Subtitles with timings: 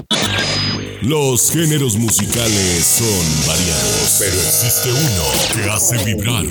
[0.00, 0.47] you
[1.02, 6.44] Los géneros musicales son variados, pero existe uno que hace vibrar,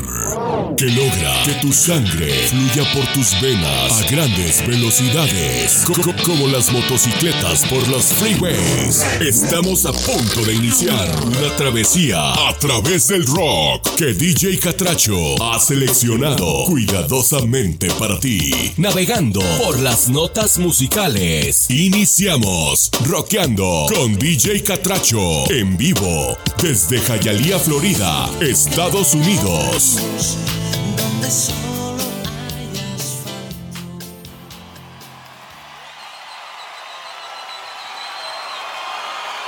[0.78, 6.48] que logra que tu sangre fluya por tus venas a grandes velocidades, co- co- como
[6.48, 9.04] las motocicletas por los freeways.
[9.20, 15.60] Estamos a punto de iniciar una travesía a través del rock que DJ Catracho ha
[15.60, 21.70] seleccionado cuidadosamente para ti, navegando por las notas musicales.
[21.70, 29.98] Iniciamos rockeando con DJ Catracho en vivo desde Hialeah, Florida, Estados Unidos.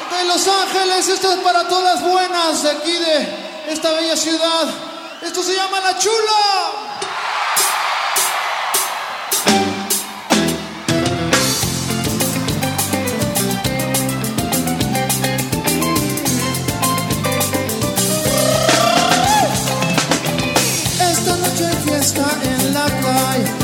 [0.10, 4.68] De Los Ángeles, esto es para todas buenas de aquí de esta bella ciudad.
[5.22, 7.19] Esto se llama La Chula.
[22.14, 23.59] Noche hay fiesta en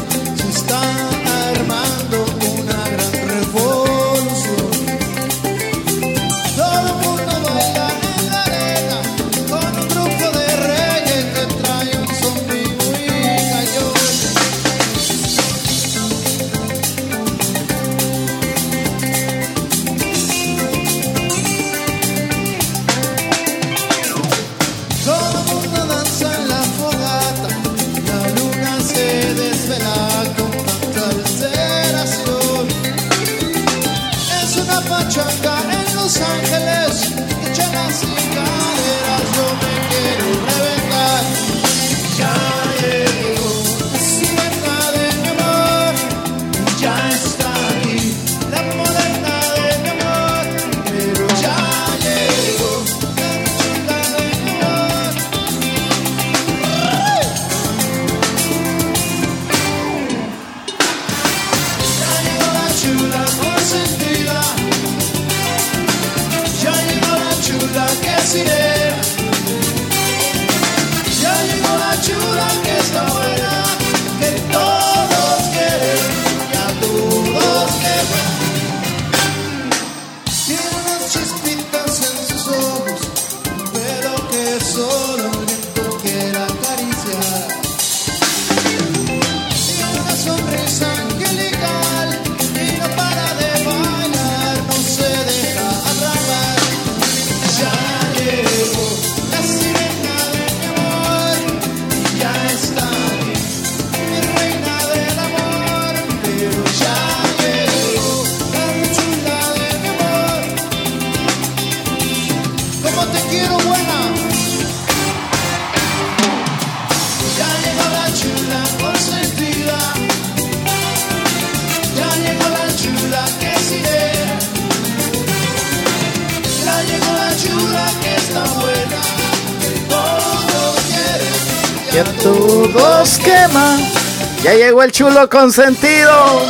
[134.45, 136.11] Ya llegó el chulo consentido.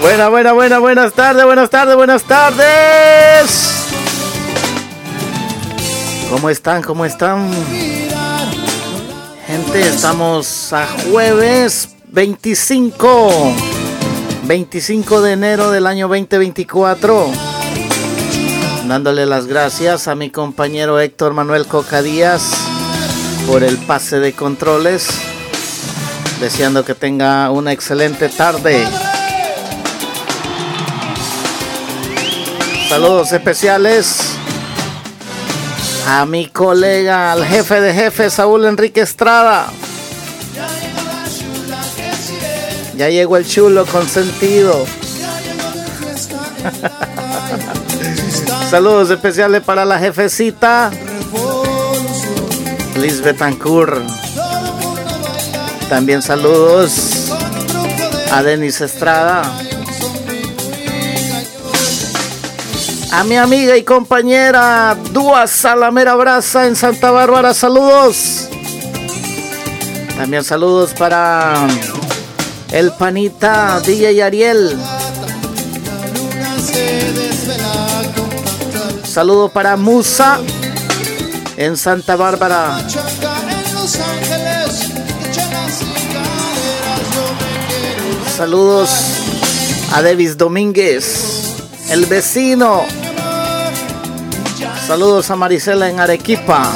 [0.00, 3.88] buena, buena, buena, buenas tardes, buenas tardes, buenas tardes.
[6.30, 6.82] ¿Cómo están?
[6.84, 7.50] ¿Cómo están?
[9.48, 13.54] Gente, estamos a jueves 25.
[14.44, 17.26] 25 de enero del año 2024.
[18.86, 22.52] Dándole las gracias a mi compañero Héctor Manuel Coca Díaz
[23.46, 25.23] por el pase de controles.
[26.44, 28.86] Deseando que tenga una excelente tarde.
[32.86, 34.18] Saludos especiales
[36.06, 39.68] a mi colega, al jefe de jefes, Saúl Enrique Estrada.
[42.94, 44.84] Ya llegó el chulo consentido.
[48.70, 50.90] Saludos especiales para la jefecita
[52.96, 54.23] Liz Betancourt.
[55.88, 57.30] También saludos
[58.32, 59.42] a Denis Estrada.
[63.12, 68.48] A mi amiga y compañera Dua Salamera Braza en Santa Bárbara, saludos.
[70.16, 71.66] También saludos para
[72.72, 74.76] el panita DJ Ariel.
[79.04, 80.40] Saludo para Musa
[81.56, 82.84] en Santa Bárbara.
[88.36, 88.90] Saludos
[89.92, 91.54] A Davis Domínguez,
[91.90, 92.82] el vecino.
[94.88, 96.68] Saludos a Marisela en Arequipa.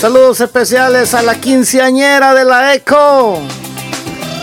[0.00, 3.40] Saludos especiales a la quinceañera de la ECO.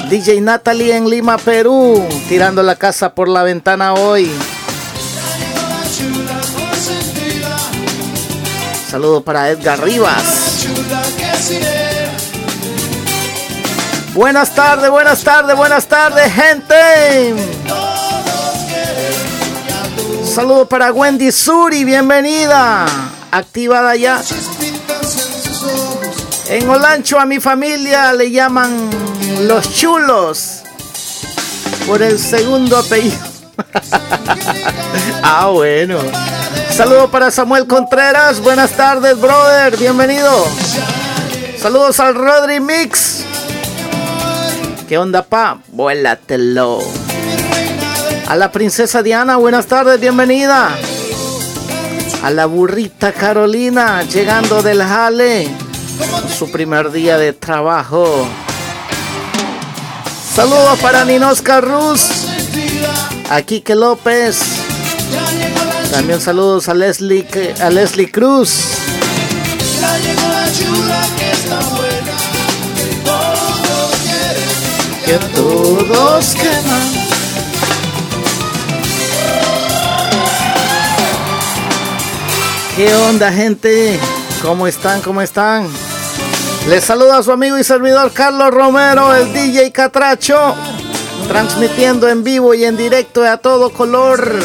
[0.10, 2.06] DJ Natalie en Lima, Perú.
[2.28, 4.30] Tirando la casa por la ventana hoy.
[8.90, 10.68] Saludos para Edgar Rivas.
[14.14, 17.34] Buenas tardes, buenas tardes, buenas tardes, gente.
[20.26, 22.86] Saludos para Wendy Suri, bienvenida.
[23.32, 24.22] Activada ya.
[26.50, 28.90] En Olancho a mi familia le llaman
[29.48, 30.64] los chulos
[31.88, 33.18] por el segundo apellido.
[35.24, 36.00] ah, bueno.
[36.70, 38.42] Saludos para Samuel Contreras.
[38.42, 39.78] Buenas tardes, brother.
[39.78, 40.48] Bienvenido.
[41.58, 43.11] Saludos al Rodri Mix.
[44.92, 45.62] ¿Qué onda, pa?
[45.70, 46.80] Vuélatelo.
[48.28, 50.76] A la princesa Diana, buenas tardes, bienvenida.
[52.22, 55.48] A la burrita Carolina, llegando del jale.
[56.38, 58.28] Su primer día de trabajo.
[60.36, 62.26] Saludos para Ninosca Ruz.
[63.30, 64.42] A Quique López.
[65.90, 67.26] También saludos a Leslie,
[67.62, 68.56] a Leslie Cruz.
[75.12, 76.92] Que todos queman.
[82.78, 84.00] ¿Qué onda, gente?
[84.42, 85.02] ¿Cómo están?
[85.02, 85.68] ¿Cómo están?
[86.70, 90.56] Les saluda a su amigo y servidor Carlos Romero, el DJ Catracho,
[91.28, 94.40] transmitiendo en vivo y en directo a todo color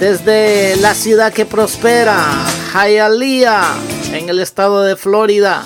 [0.00, 2.24] desde la ciudad que prospera,
[2.72, 3.74] Hialeah,
[4.14, 5.62] en el estado de Florida.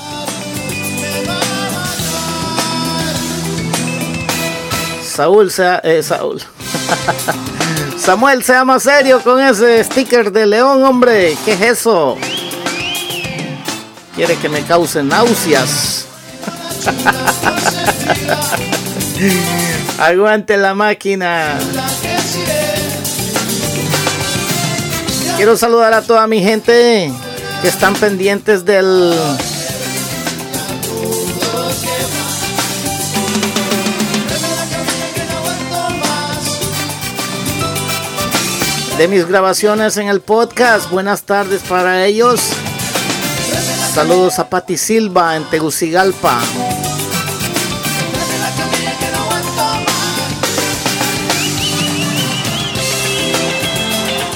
[5.21, 6.41] Saúl, sea, eh, Saúl.
[7.99, 11.37] Samuel, sea más serio con ese sticker de león, hombre.
[11.45, 12.17] ¿Qué es eso?
[14.15, 16.07] Quiere que me cause náuseas.
[19.99, 21.59] Aguante la máquina.
[25.37, 27.13] Quiero saludar a toda mi gente
[27.61, 29.15] que están pendientes del
[39.01, 40.91] de mis grabaciones en el podcast.
[40.91, 42.39] Buenas tardes para ellos.
[43.95, 46.39] Saludos a Pati Silva en Tegucigalpa.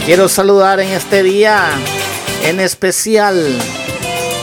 [0.06, 1.69] Quiero saludar en este día
[2.44, 3.58] en especial,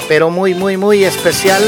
[0.07, 1.63] pero muy, muy, muy especial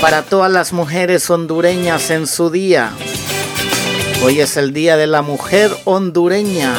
[0.00, 2.92] para todas las mujeres hondureñas en su día.
[4.24, 6.72] Hoy es el Día de la Mujer Hondureña.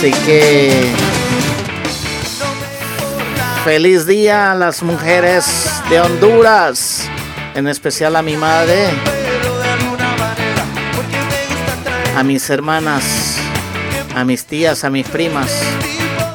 [0.00, 0.72] Así que
[3.64, 5.44] feliz día a las mujeres
[5.90, 7.06] de Honduras,
[7.54, 8.86] en especial a mi madre,
[12.16, 13.36] a mis hermanas,
[14.16, 15.50] a mis tías, a mis primas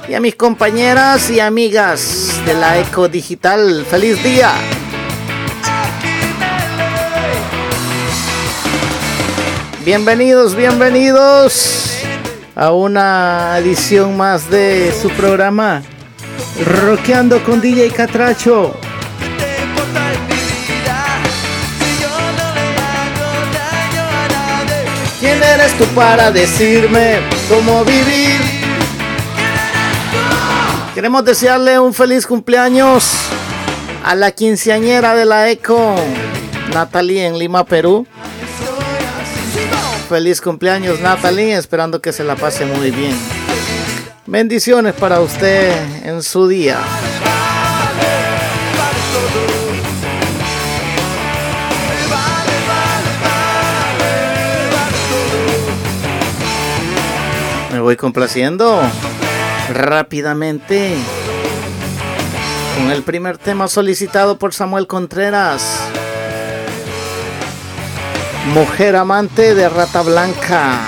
[0.08, 3.84] y a mis compañeras y amigas de la Eco Digital.
[3.90, 4.52] Feliz día.
[9.84, 11.95] Bienvenidos, bienvenidos
[12.56, 15.84] a una edición más de su programa
[16.66, 18.74] Roqueando con DJ Catracho.
[25.20, 27.20] ¿Quién eres tú para decirme
[27.50, 28.40] cómo vivir?
[30.94, 33.12] Queremos desearle un feliz cumpleaños
[34.06, 35.96] a la quinceañera de la ECO,
[36.74, 38.08] Natalie en Lima, Perú.
[40.10, 43.18] Feliz cumpleaños Natalie, esperando que se la pase muy bien.
[44.28, 46.78] Bendiciones para usted en su día.
[57.72, 58.82] Me voy complaciendo
[59.74, 60.96] rápidamente
[62.78, 65.90] con el primer tema solicitado por Samuel Contreras.
[68.54, 70.80] Mujer amante de Rata Blanca.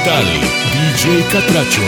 [0.03, 0.25] Eco Digital
[0.71, 1.82] DJ Catracho.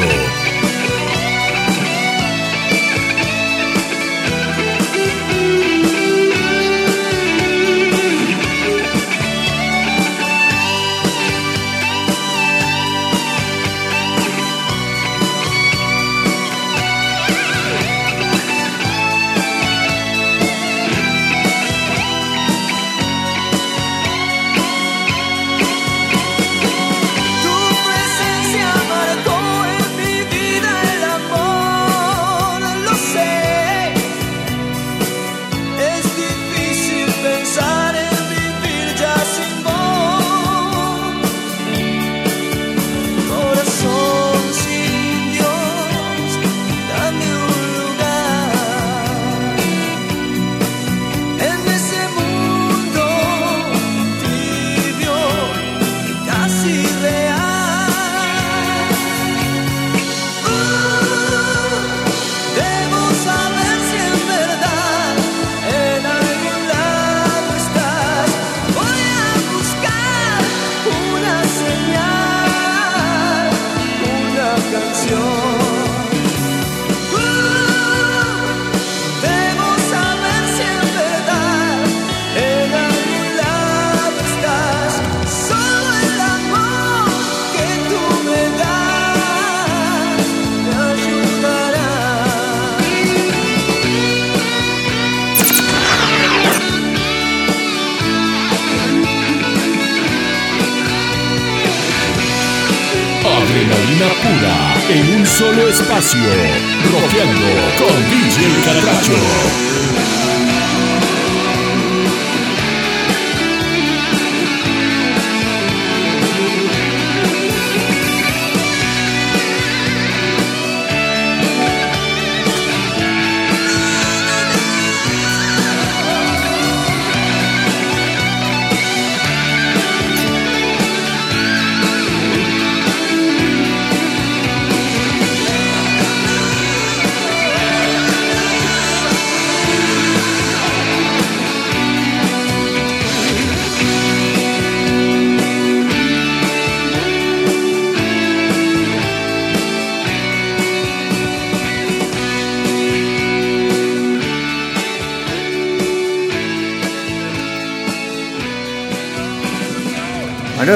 [106.06, 106.55] Espacio,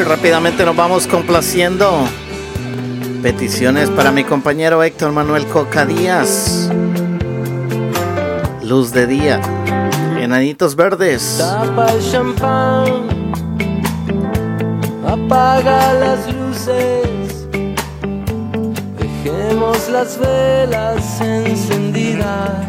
[0.10, 2.04] rápidamente nos vamos complaciendo.
[3.22, 6.68] Peticiones para mi compañero Héctor Manuel Coca Díaz.
[8.64, 9.40] Luz de día.
[10.20, 11.38] Enanitos verdes.
[11.38, 12.86] Tapa el champán.
[15.06, 17.48] Apaga las luces.
[18.98, 22.66] Dejemos las velas encendidas.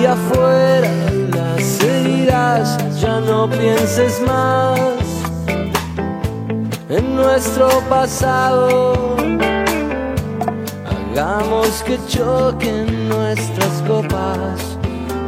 [0.00, 0.90] Y afuera
[1.34, 2.78] las heridas.
[2.98, 5.03] Ya no pienses más
[7.24, 9.16] nuestro pasado.
[10.92, 14.60] Hagamos que choquen nuestras copas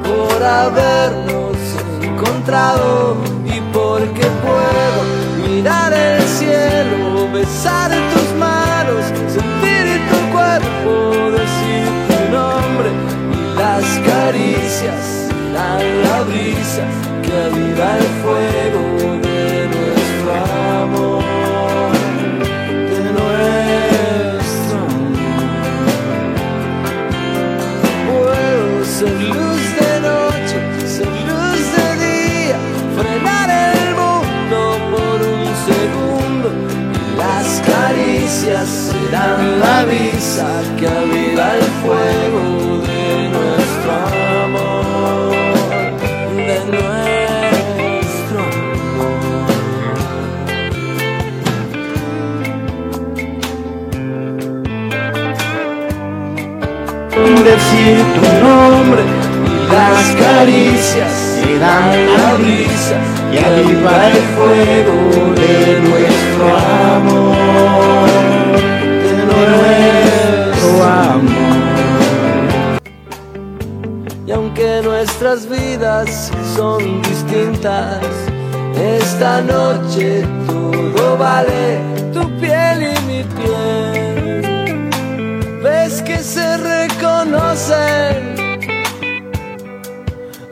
[0.04, 1.56] por habernos
[2.02, 5.00] encontrado y porque puedo
[5.48, 9.04] mirar el cielo, besar tus manos,
[9.36, 12.90] sentir tu cuerpo, decir tu nombre
[13.36, 15.16] y las caricias
[15.54, 16.84] la brisa
[17.22, 18.85] que aviva el fuego
[38.26, 42.42] caricias serán la visa que aviva el fuego
[42.82, 43.90] de nuestro
[44.44, 45.30] amor,
[46.34, 48.40] de nuestro
[48.82, 49.46] amor.
[57.44, 59.02] Decir tu nombre
[59.46, 61.86] y las caricias serán
[62.16, 62.98] la brisa
[63.32, 64.96] y aviva el fuego
[65.34, 66.46] de nuestro
[66.96, 67.35] amor,
[76.56, 78.00] son distintas.
[78.74, 81.80] Esta noche todo vale,
[82.12, 84.90] tu piel y mi piel.
[85.62, 88.18] Ves que se reconocen,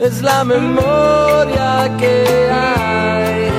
[0.00, 3.50] es la memoria que hay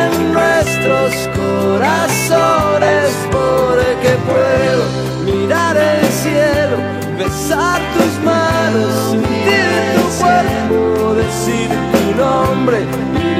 [0.00, 4.84] en nuestros corazones, porque puedo
[5.26, 6.76] mirar el cielo,
[7.18, 8.33] besar tus manos,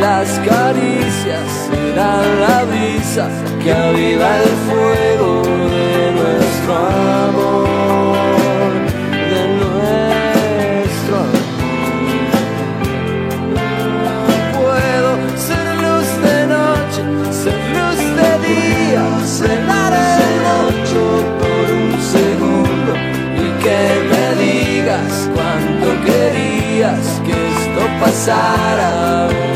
[0.04, 3.26] las caricias serán la brisa
[3.62, 5.30] que aviva el fuego
[5.76, 6.72] de nuestro
[7.28, 8.72] amor,
[9.32, 11.54] de nuestro amor.
[14.60, 15.10] Puedo
[15.48, 17.02] ser luz de noche,
[17.42, 19.04] ser luz de día,
[19.40, 21.02] cenar el ocho
[21.40, 22.92] por un segundo
[23.42, 29.53] y que me digas cuánto querías que esto pasara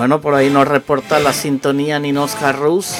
[0.05, 2.93] Bueno, por ahí nos reporta la sintonía Ninosca Rus,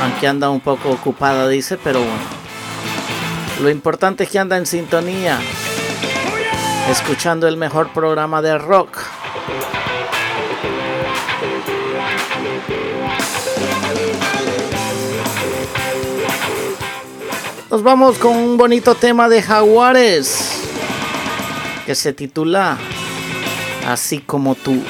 [0.00, 2.14] aunque anda un poco ocupada, dice, pero bueno.
[3.60, 5.38] Lo importante es que anda en sintonía,
[6.90, 9.00] escuchando el mejor programa de rock.
[17.70, 20.62] Nos vamos con un bonito tema de Jaguares.
[21.84, 22.78] que se titula
[23.86, 24.82] Así como tú.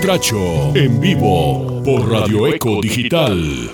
[0.00, 3.68] Catracho en vivo por Radio Eco Digital.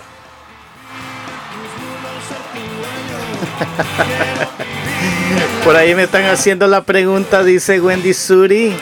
[5.65, 8.75] Por ahí me están haciendo la pregunta, dice Wendy Suri.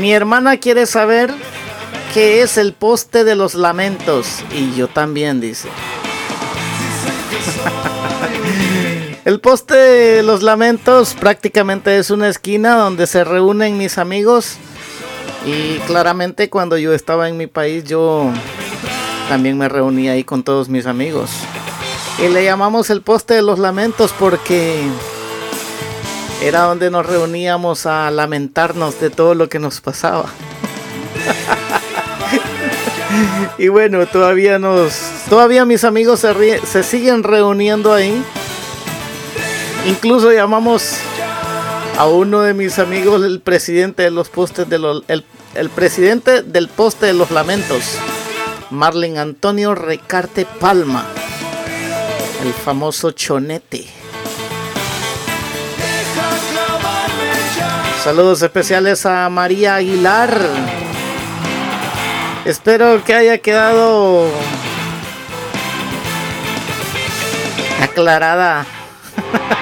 [0.00, 1.32] Mi hermana quiere saber
[2.12, 4.42] qué es el poste de los lamentos.
[4.52, 5.68] Y yo también, dice.
[9.24, 14.56] El poste de los lamentos prácticamente es una esquina donde se reúnen mis amigos
[15.46, 18.32] y claramente cuando yo estaba en mi país yo
[19.28, 21.30] también me reunía ahí con todos mis amigos.
[22.18, 24.82] Y le llamamos el poste de los lamentos porque
[26.42, 30.26] era donde nos reuníamos a lamentarnos de todo lo que nos pasaba.
[33.58, 34.94] y bueno, todavía nos
[35.28, 38.22] todavía mis amigos se, se siguen reuniendo ahí.
[39.86, 40.96] Incluso llamamos
[41.96, 45.02] a uno de mis amigos el presidente de los postes de los
[45.70, 47.82] presidente del poste de los lamentos,
[48.70, 51.06] Marlin Antonio Recarte Palma,
[52.44, 53.86] el famoso chonete.
[58.04, 60.38] Saludos especiales a María Aguilar.
[62.44, 64.30] Espero que haya quedado
[67.82, 68.66] aclarada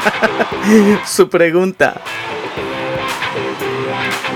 [1.06, 2.02] su pregunta.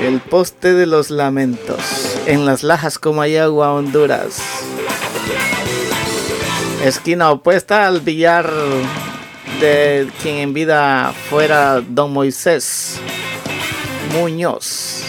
[0.02, 2.16] El poste de los lamentos.
[2.26, 4.40] En las lajas como hay agua, Honduras.
[6.84, 8.48] Esquina opuesta al billar
[9.60, 13.00] de quien en vida fuera don Moisés
[14.12, 15.02] Muñoz.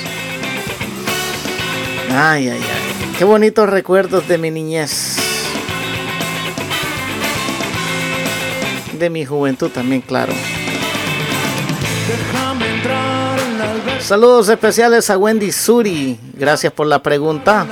[2.11, 3.13] Ay, ay, ay.
[3.17, 5.17] Qué bonitos recuerdos de mi niñez.
[8.97, 10.33] De mi juventud también, claro.
[14.09, 16.17] Saludos especiales a Wendy Suri.
[16.33, 17.67] Gracias por la pregunta.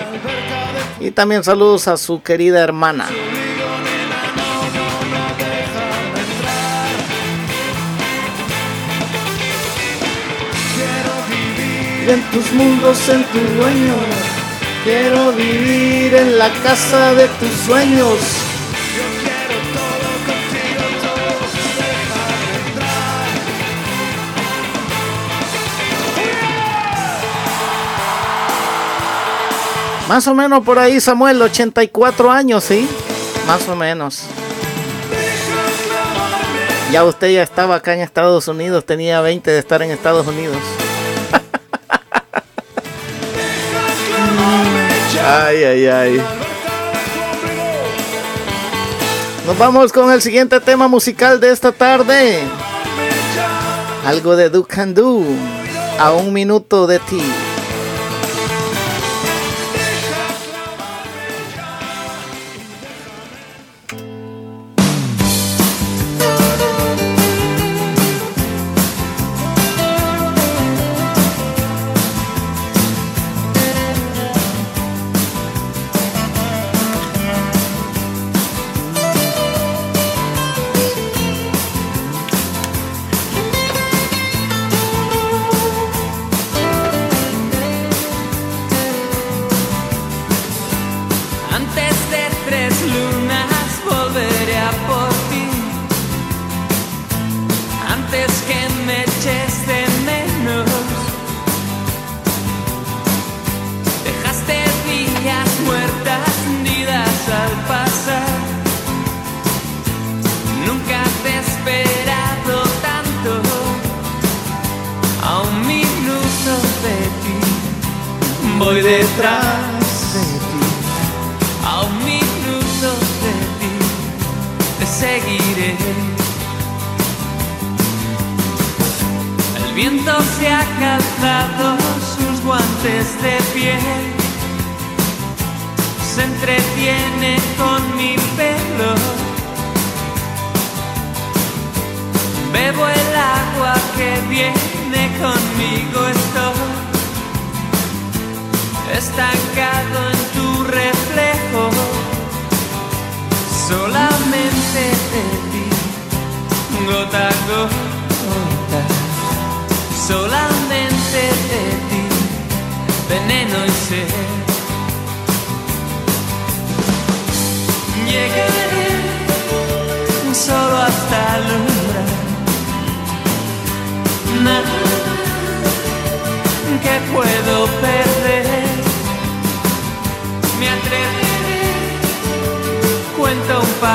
[1.00, 3.08] Y también saludos a su querida hermana.
[12.08, 13.96] en tus mundos, en tu dueño.
[14.84, 18.47] Quiero vivir en la casa de tus sueños.
[30.08, 32.88] Más o menos por ahí, Samuel, 84 años, ¿sí?
[33.46, 34.24] Más o menos.
[36.92, 40.58] Ya usted ya estaba acá en Estados Unidos, tenía 20 de estar en Estados Unidos.
[45.30, 46.22] Ay, ay, ay.
[49.46, 52.40] Nos vamos con el siguiente tema musical de esta tarde.
[54.06, 55.24] Algo de Do Can Do.
[56.00, 57.22] A un minuto de ti.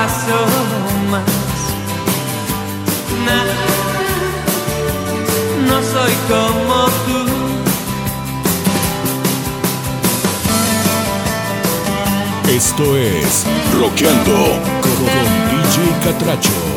[0.02, 0.46] paso
[1.10, 1.22] más.
[3.26, 3.46] Nah,
[5.68, 7.20] no soy como tú.
[12.50, 13.46] Esto es
[13.78, 14.38] Roqueando
[14.82, 14.98] con
[15.50, 16.71] DJ Catracho.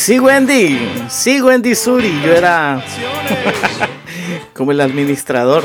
[0.00, 0.78] Sí, Wendy,
[1.10, 2.82] sí, Wendy Suri, yo era
[4.54, 5.62] como el administrador,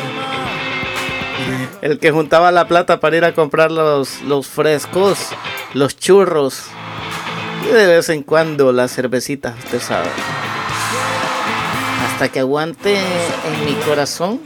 [1.81, 5.29] el que juntaba la plata para ir a comprar los, los frescos,
[5.73, 6.65] los churros
[7.63, 10.09] y de vez en cuando las cervecitas, usted sabe.
[12.05, 14.41] Hasta que aguante en mi corazón.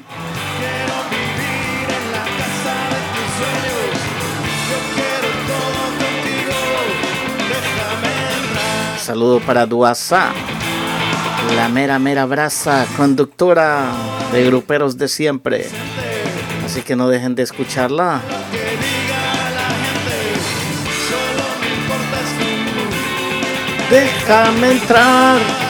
[9.09, 10.31] Saludo para Duasa,
[11.55, 13.91] la mera mera brasa, conductora
[14.31, 15.65] de gruperos de siempre.
[16.63, 18.21] Así que no dejen de escucharla.
[23.89, 25.68] Déjame entrar.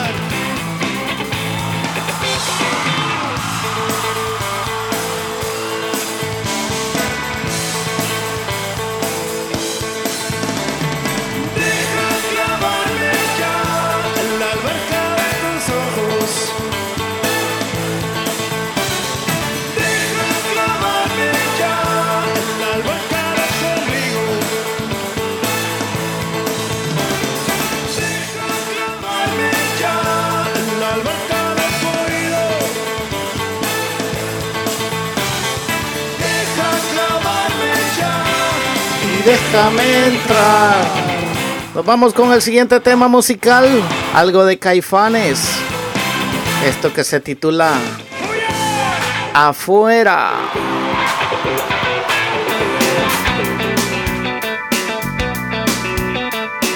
[39.52, 40.18] Déjame.
[41.74, 43.66] Nos vamos con el siguiente tema musical,
[44.14, 45.40] algo de Caifanes.
[46.64, 47.74] Esto que se titula
[49.32, 50.32] Afuera.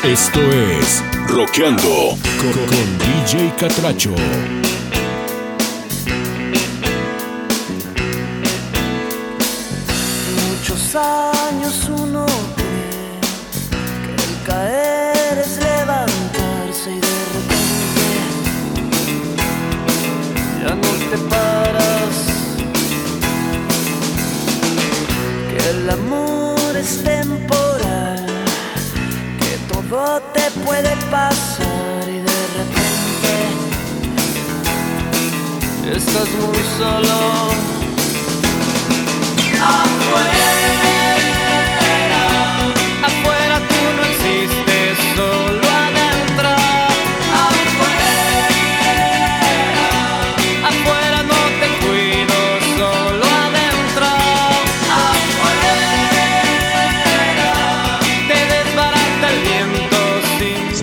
[0.03, 2.17] Esto es Roqueando
[2.69, 4.15] con DJ Catracho.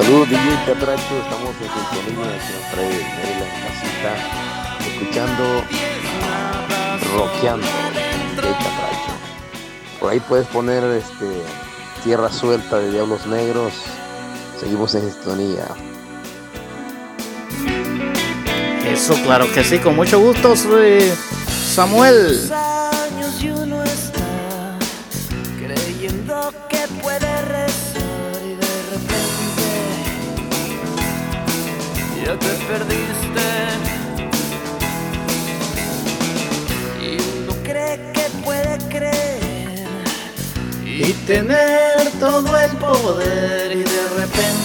[0.01, 4.11] Saludos DJ Catracho, estamos en sintonía aquí en Fred Maryland casita,
[4.87, 5.43] escuchando
[7.13, 7.67] Rockeando
[8.35, 9.13] DJ Catracho.
[9.99, 11.43] Por ahí puedes poner este
[12.03, 13.73] Tierra Suelta de Diablos Negros.
[14.59, 15.67] Seguimos en sintonía.
[18.91, 21.11] Eso, claro que sí, con mucho gusto, soy
[21.47, 22.51] Samuel.
[41.25, 44.60] Tener todo el poder y de repente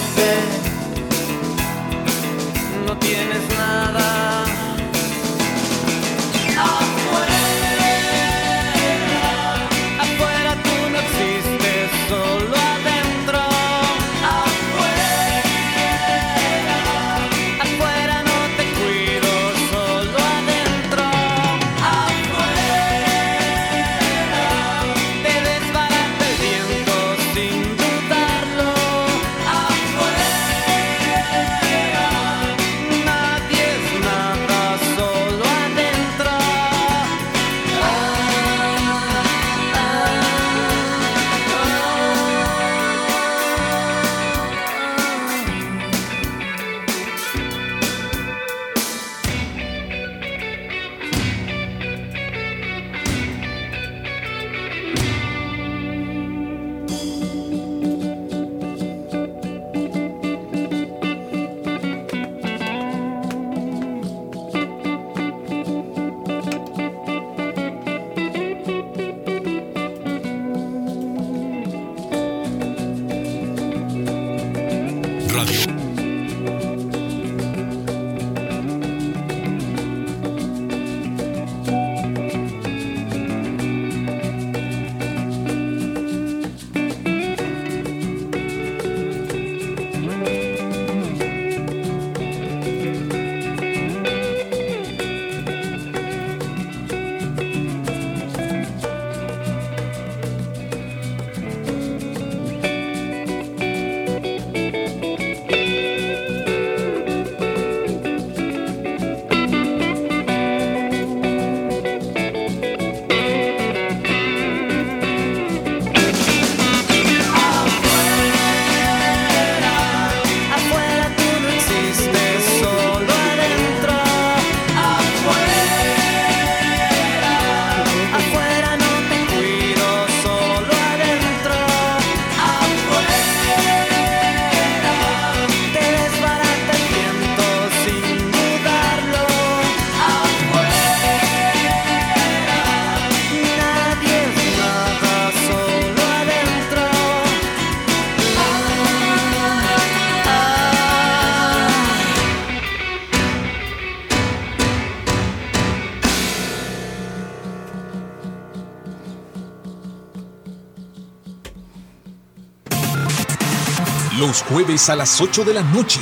[164.43, 165.99] Jueves a las 8 de la noche.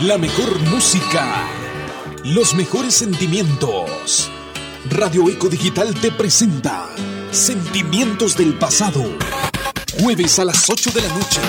[0.00, 1.48] La mejor música.
[2.24, 4.30] Los mejores sentimientos.
[4.90, 6.88] Radio Eco Digital te presenta
[7.30, 9.04] Sentimientos del Pasado.
[10.00, 11.40] Jueves a las 8 de la noche.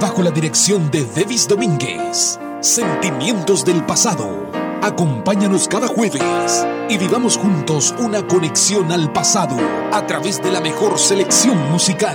[0.00, 2.38] Bajo la dirección de Devis Domínguez.
[2.60, 4.50] Sentimientos del Pasado.
[4.82, 9.56] Acompáñanos cada jueves y vivamos juntos una conexión al pasado
[9.92, 12.14] a través de la mejor selección musical.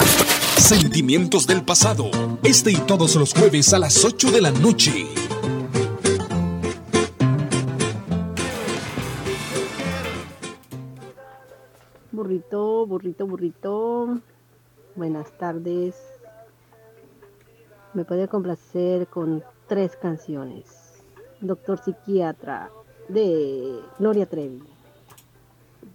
[0.57, 2.11] Sentimientos del pasado.
[2.43, 5.07] Este y todos los jueves a las 8 de la noche.
[12.13, 14.19] Burrito, burrito, burrito.
[14.95, 15.95] Buenas tardes.
[17.93, 21.03] Me puede complacer con tres canciones.
[21.41, 22.71] Doctor Psiquiatra
[23.09, 24.63] de Gloria Trevi.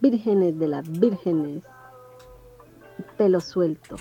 [0.03, 1.63] Vírgenes de las Vírgenes.
[3.17, 3.97] Pelo suelto.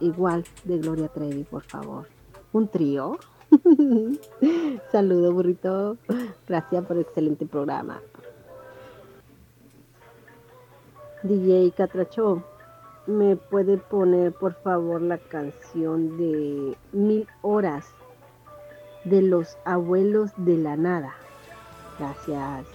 [0.00, 2.06] Igual de Gloria Trevi, por favor.
[2.52, 3.18] Un trío.
[4.92, 5.96] Saludo, burrito.
[6.46, 8.00] Gracias por el excelente programa.
[11.22, 12.42] DJ Catracho,
[13.06, 17.86] ¿me puede poner por favor la canción de Mil Horas
[19.04, 21.14] de los Abuelos de la Nada?
[21.98, 22.66] Gracias.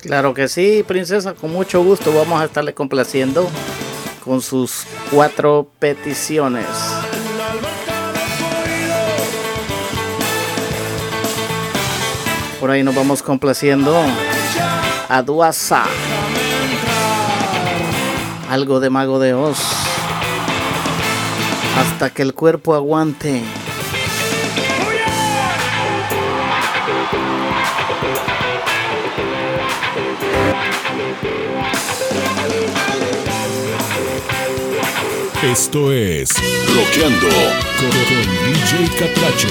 [0.00, 3.46] Claro que sí, princesa, con mucho gusto vamos a estarle complaciendo
[4.26, 6.66] con sus cuatro peticiones.
[12.58, 13.96] Por ahí nos vamos complaciendo
[15.08, 15.84] a Duasa.
[18.50, 19.58] Algo de Mago de Oz.
[21.78, 23.44] Hasta que el cuerpo aguante.
[35.52, 36.30] Esto es
[36.74, 37.28] Roqueando
[37.78, 39.48] con, con DJ Catracho.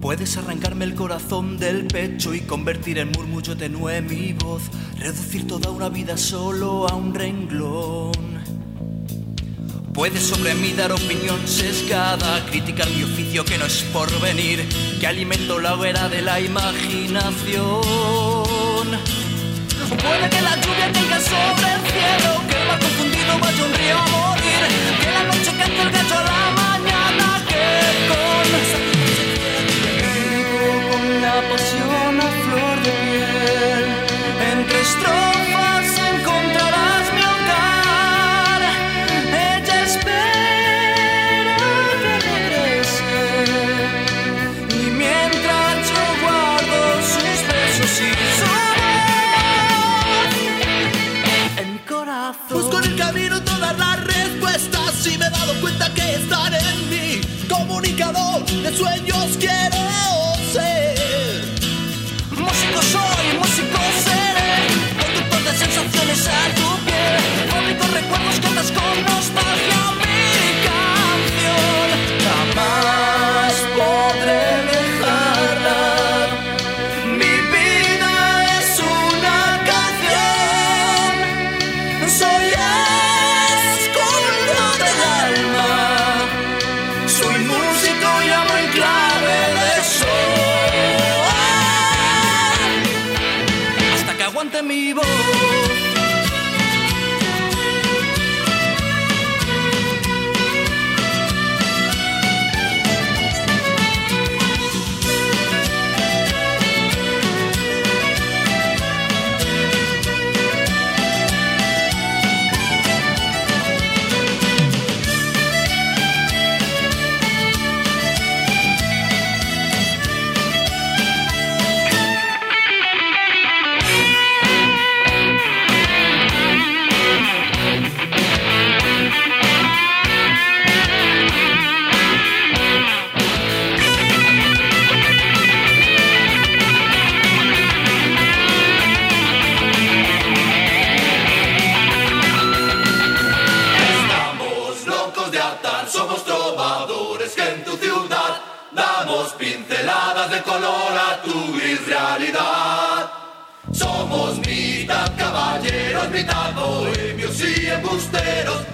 [0.00, 4.62] Puedes arrancarme el corazón del pecho y convertir en murmullo tenue mi voz,
[5.00, 8.12] reducir toda una vida solo a un renglón.
[9.94, 14.68] Puedes sobre mí dar opinión sesgada, criticar mi oficio que no es por venir,
[15.00, 17.80] que alimento la hoguera de la imaginación.
[19.90, 24.06] Puede que la lluvia caiga sobre el cielo, que el confundido vaya un río a
[24.06, 24.62] morir,
[25.00, 27.66] que la noche cante el gato a la mañana, que
[28.08, 28.46] con
[29.96, 33.99] Vivo con la pasión a flor de piel,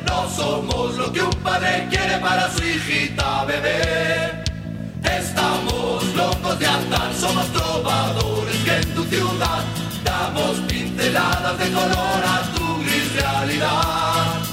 [0.06, 4.44] no somos lo que un padre quiere para su hijita bebé.
[5.04, 9.64] Estamos locos de andar, somos trovadores que en tu ciudad
[10.04, 14.46] damos pinceladas de color a tu gris realidad.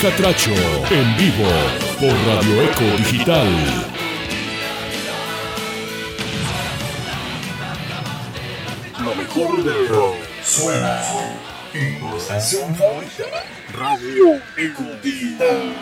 [0.00, 0.52] Catracho,
[0.90, 1.48] en vivo
[1.98, 3.48] por Radio Eco Digital.
[9.02, 11.00] Lo mejor de lo suena
[11.72, 13.24] en tu estación favorita,
[13.72, 15.74] Radio Eco Digital.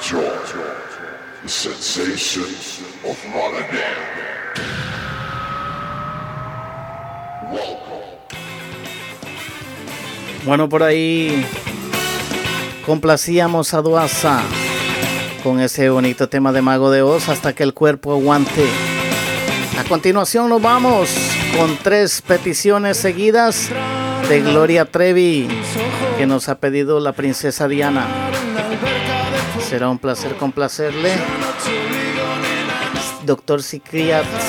[0.00, 0.54] George,
[1.42, 3.96] the sensations of modern day.
[7.50, 8.00] Welcome.
[10.44, 11.44] Bueno, por ahí
[12.90, 14.42] Complacíamos a Duasa
[15.44, 18.66] con ese bonito tema de Mago de Oz hasta que el cuerpo aguante.
[19.78, 21.08] A continuación nos vamos
[21.56, 23.70] con tres peticiones seguidas
[24.28, 25.46] de Gloria Trevi
[26.18, 28.08] que nos ha pedido la princesa Diana.
[29.60, 31.12] Será un placer complacerle.
[33.24, 34.40] Doctor psiquiatra,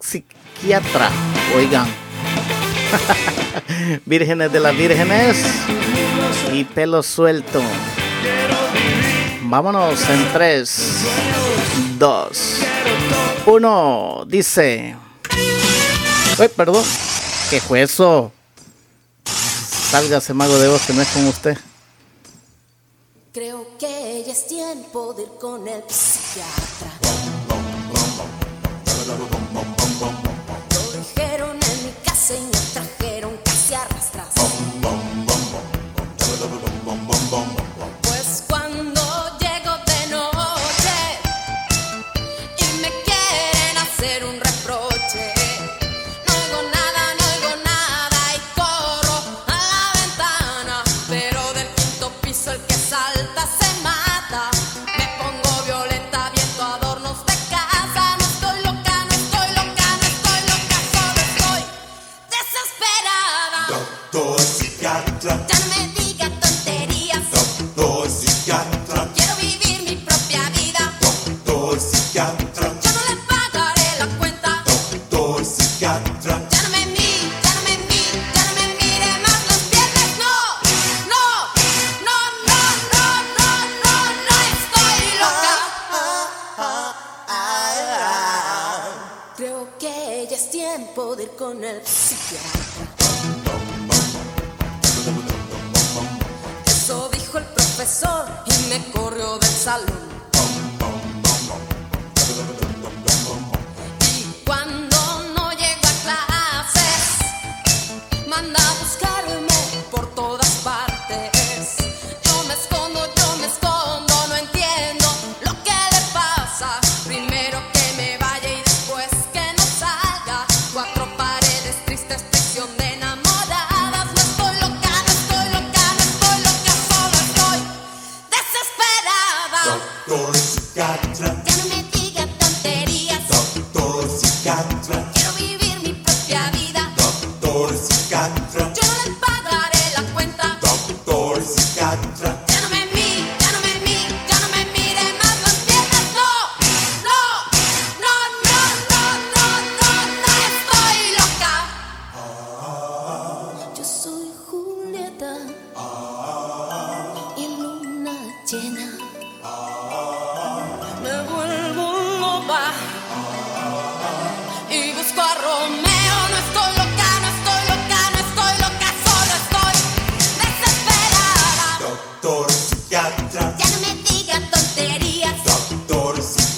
[0.00, 1.10] psiquiatra,
[1.54, 2.07] oigan.
[4.04, 5.36] Vírgenes de las Vírgenes
[6.52, 7.62] y pelo suelto.
[9.42, 11.04] Vámonos en 3,
[11.98, 12.58] 2,
[13.46, 14.24] 1.
[14.26, 14.96] Dice.
[16.38, 16.84] Uy, perdón.
[17.50, 18.30] ¿Qué fue eso?
[19.24, 21.56] Sálgase, mago de voz, que no es con usted.
[23.32, 27.37] Creo que ya es tiempo de ir con el psiquiatra.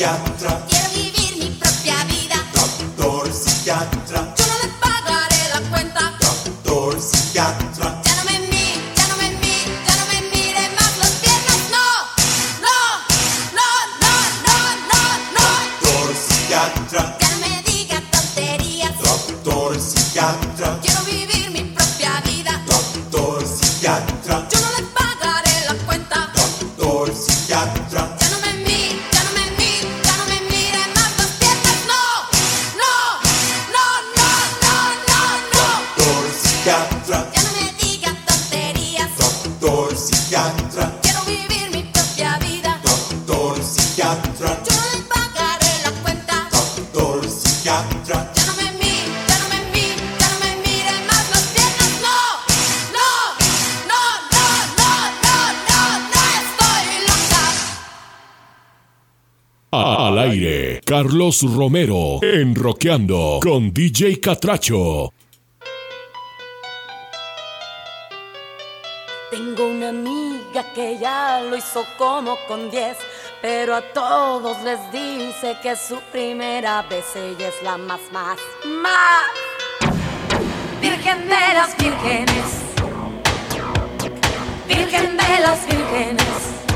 [0.01, 0.40] yeah.
[61.43, 65.13] Romero, en Roqueando con DJ Catracho.
[69.31, 72.97] Tengo una amiga que ya lo hizo como con 10,
[73.41, 79.91] pero a todos les dice que su primera vez ella es la más, más, más.
[80.81, 82.45] Virgen de las vírgenes.
[84.69, 86.70] Virgen de las vírgenes.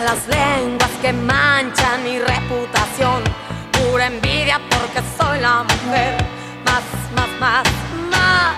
[0.00, 3.22] Malas lenguas que manchan mi reputación.
[3.70, 6.16] Pura envidia porque soy la mujer
[6.64, 6.82] más,
[7.14, 7.64] más, más,
[8.10, 8.56] más.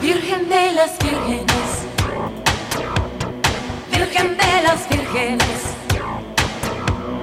[0.00, 1.70] Virgen de las vírgenes.
[3.92, 5.60] Virgen de las vírgenes.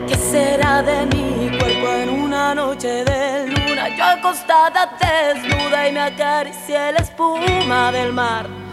[0.07, 3.89] ¿Qué será de mi cuerpo en una noche de luna?
[3.97, 8.66] Yo acostada desnuda y me acaricié la espuma del mar.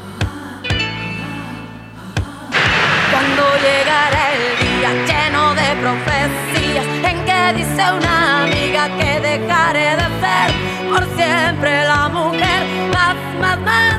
[3.14, 10.08] Cuando llegará el día lleno de profecías en que dice una amiga que dejaré de
[10.20, 10.48] ser
[10.90, 13.94] por siempre la mujer más, más, más.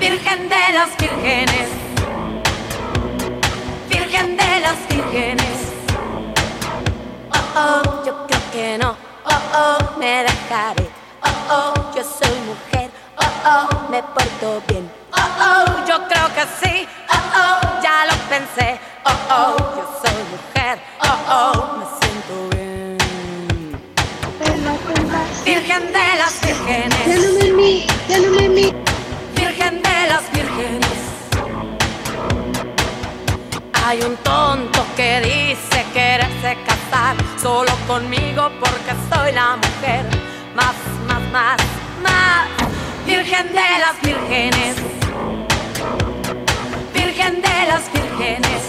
[0.00, 1.68] Virgen de las vírgenes.
[3.88, 5.58] Virgen de las vírgenes.
[7.30, 8.96] Oh, oh, yo creo que no.
[9.24, 10.88] Oh, oh, me dejaré.
[11.22, 12.90] Oh, oh, yo soy mujer.
[13.18, 14.90] Oh, oh, me porto bien.
[15.12, 16.88] Oh, oh, yo creo que sí.
[17.10, 17.57] Oh, oh,
[18.28, 18.78] pensé.
[19.04, 20.78] Oh, oh, yo soy mujer.
[21.02, 22.98] Oh, oh, me siento bien.
[25.44, 27.04] Virgen de las vírgenes.
[29.34, 30.98] Virgen de las vírgenes.
[33.84, 40.04] Hay un tonto que dice quererse casar solo conmigo porque soy la mujer
[40.54, 40.74] más,
[41.06, 41.60] más, más,
[42.02, 42.46] más.
[43.06, 44.76] Virgen de las vírgenes.
[47.18, 48.62] Virgen de las vírgenes.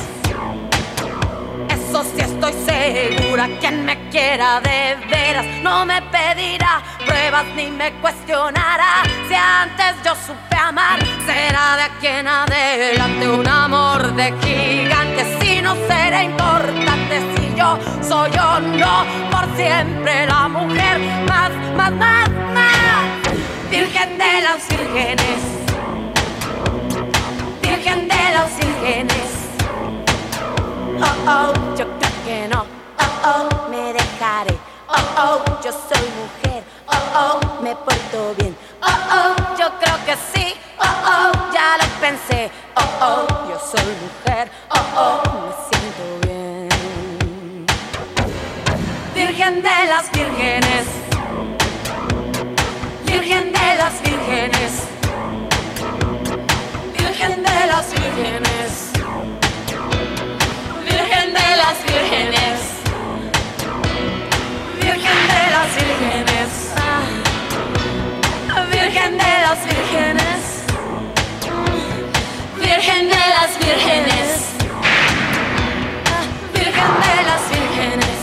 [1.70, 7.94] Eso sí estoy segura, quien me quiera de veras no me pedirá pruebas ni me
[8.02, 9.04] cuestionará.
[9.28, 10.98] Si antes yo supe amar,
[11.28, 15.38] será de aquí en adelante un amor de gigante.
[15.40, 20.98] Si no será importante si yo soy o no, por siempre la mujer
[21.28, 23.70] más, más, más, más.
[23.70, 25.69] Virgen de las vírgenes.
[28.34, 29.32] Las vírgenes.
[31.02, 32.62] Oh, oh, yo creo que no.
[33.00, 34.56] Oh, oh, me dejaré.
[34.88, 36.64] Oh, oh, yo soy mujer.
[36.88, 38.56] Oh, oh, me porto bien.
[38.82, 40.54] Oh, oh, yo creo que sí.
[40.80, 42.52] Oh, oh, ya lo pensé.
[42.76, 44.52] Oh, oh, yo soy mujer.
[44.70, 47.66] Oh, oh, me siento bien.
[49.16, 50.86] Virgen de las vírgenes.
[53.06, 54.89] Virgen de las vírgenes.
[57.40, 58.92] Virgen de las vírgenes.
[60.84, 62.60] Virgen de las vírgenes.
[64.82, 66.52] Virgen de las vírgenes.
[66.76, 67.02] Ah.
[68.72, 70.42] Virgen de las vírgenes.
[72.60, 74.30] Virgen de las vírgenes.
[76.12, 76.24] Ah.
[76.54, 78.20] Virgen de las vírgenes.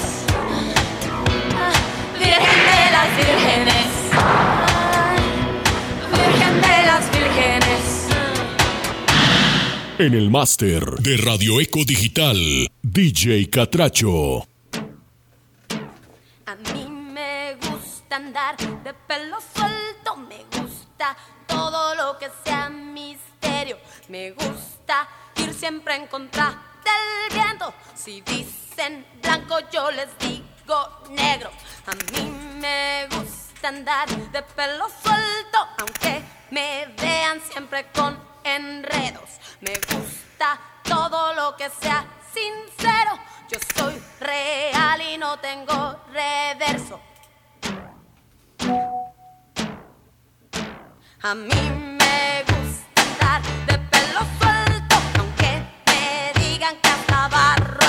[1.57, 1.73] Ah.
[2.19, 4.46] Virgen de las vírgenes.
[9.99, 12.37] En el máster de Radio Eco Digital,
[12.83, 14.47] DJ Catracho.
[16.45, 21.17] A mí me gusta andar de pelo suelto, me gusta
[21.47, 23.79] todo lo que sea misterio,
[24.11, 27.73] me gusta ir siempre en contra del viento.
[27.95, 31.51] Si dicen blanco, yo les digo negro.
[31.87, 32.31] A mí
[32.61, 39.41] me gusta andar de pelo suelto, aunque me vean siempre con enredos.
[39.61, 43.19] Me gusta todo lo que sea sincero.
[43.51, 47.01] Yo soy real y no tengo reverso.
[51.23, 51.71] A mí
[52.01, 57.86] me gusta andar de pelo suelto, aunque me digan que hasta barro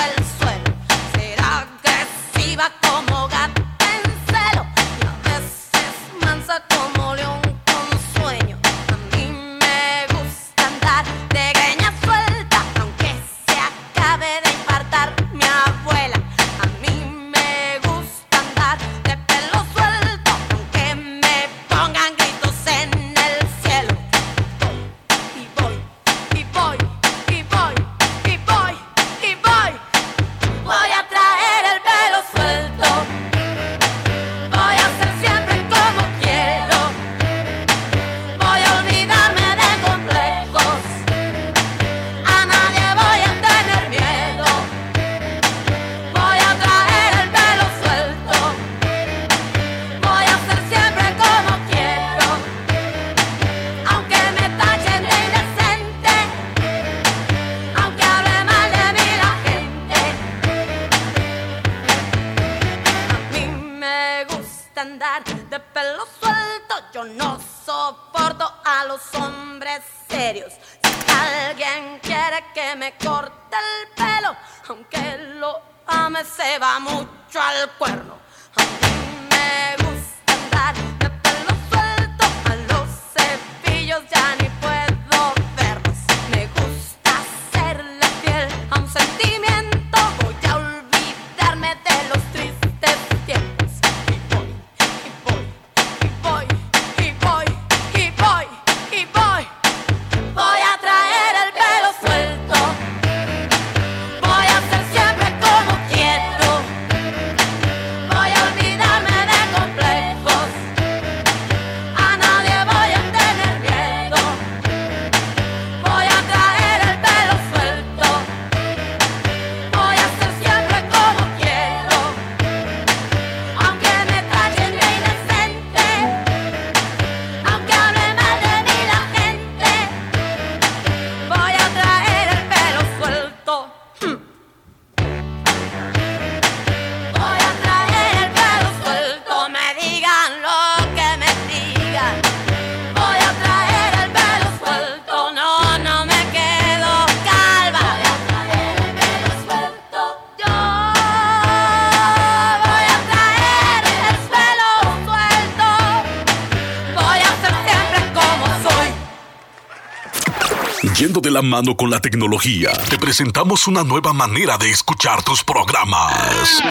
[161.48, 166.62] mano con la tecnología, te presentamos una nueva manera de escuchar tus programas.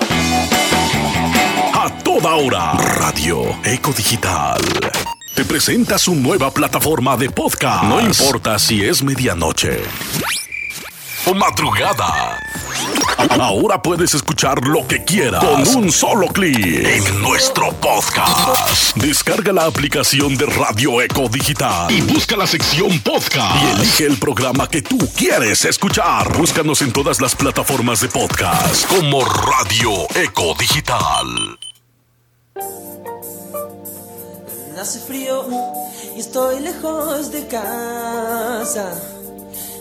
[1.73, 4.61] A toda hora, Radio Eco Digital.
[5.33, 7.83] Te presenta su nueva plataforma de podcast.
[7.83, 9.81] No importa si es medianoche
[11.25, 12.26] o madrugada.
[13.17, 18.95] Ahora puedes escuchar lo que quieras con un solo clic en nuestro podcast.
[18.95, 24.17] Descarga la aplicación de Radio Eco Digital y busca la sección podcast y elige el
[24.17, 26.37] programa que tú quieres escuchar.
[26.37, 31.57] Búscanos en todas las plataformas de podcast como Radio Eco Digital.
[34.79, 35.43] Hace frío
[36.15, 39.16] y estoy lejos de casa.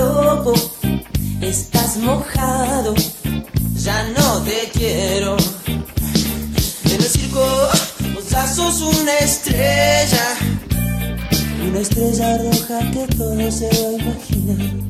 [0.00, 0.54] loco,
[1.40, 2.94] estás mojado,
[3.74, 5.36] ya no te quiero.
[5.66, 7.44] En el circo,
[8.14, 10.36] vos sos una estrella,
[11.68, 14.88] una estrella roja que todo se va a imaginar.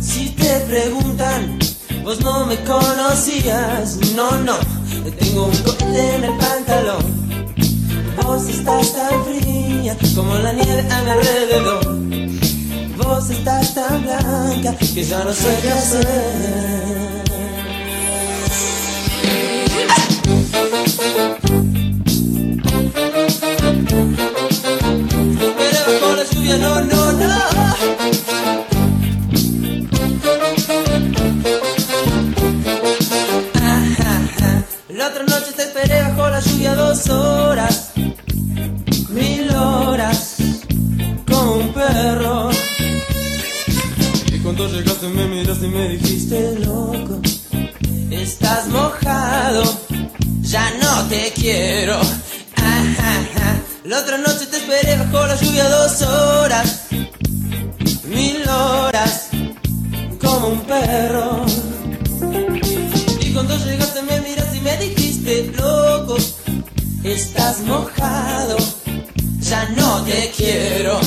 [0.00, 1.58] Si te preguntan,
[2.04, 4.58] vos no me conocías, no, no,
[5.18, 7.18] tengo un cohete en el pantalón.
[8.22, 12.07] Vos estás tan fría como la nieve a mi alrededor.
[13.08, 16.06] Vos estás tan blanca que ya no sé qué hacer.
[25.56, 27.28] Pero la lluvia, no, no, no.
[34.90, 37.47] La otra noche te esperé bajo la lluvia dos horas,
[44.78, 47.20] llegaste me miraste y me dijiste, loco,
[48.10, 49.62] estás mojado,
[50.42, 51.98] ya no te quiero.
[53.84, 56.82] La otra noche te esperé bajo la lluvia dos horas,
[58.04, 59.30] mil horas,
[60.20, 61.46] como un perro.
[63.20, 66.16] Y cuando llegaste me miraste y me dijiste, loco,
[67.02, 68.56] estás mojado,
[69.40, 71.00] ya no te quiero.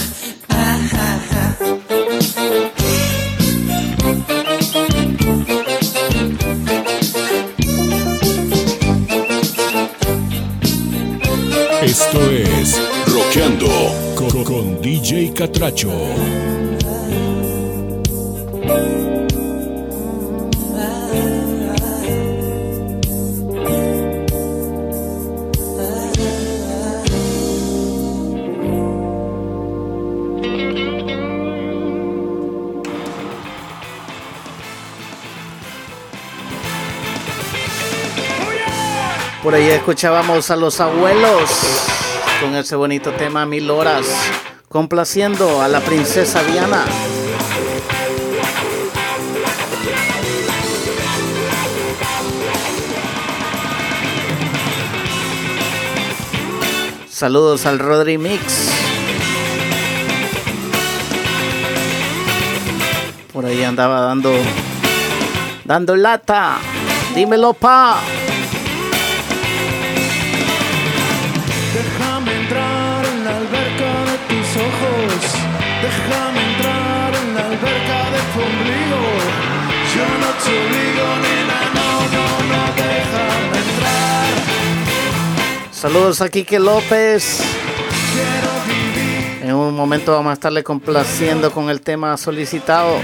[13.33, 13.69] Roqueando
[14.43, 15.89] con, DJ Catracho.
[39.41, 42.00] Por ahí escuchábamos a los abuelos
[42.41, 44.07] con ese bonito tema Mil Horas,
[44.67, 46.83] complaciendo a la princesa Diana.
[57.09, 58.71] Saludos al Rodri Mix.
[63.31, 64.33] Por ahí andaba dando
[65.63, 66.57] dando lata.
[67.13, 67.99] Dímelo, pa.
[74.71, 75.21] Ojos.
[75.81, 79.01] Déjame entrar en la alberca de tu ombligo.
[79.95, 84.29] Yo no te obligo, nena, no, no, no, déjame entrar.
[85.71, 87.41] Saludos a Quique López.
[88.13, 92.99] Quiero vivir En un momento vamos a estarle complaciendo con el tema solicitado.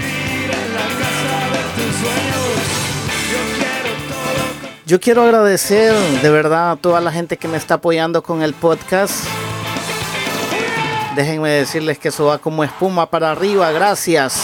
[4.86, 5.92] Yo quiero agradecer
[6.22, 9.26] de verdad a toda la gente que me está apoyando con el podcast.
[11.18, 13.72] Déjenme decirles que eso va como espuma para arriba.
[13.72, 14.40] Gracias.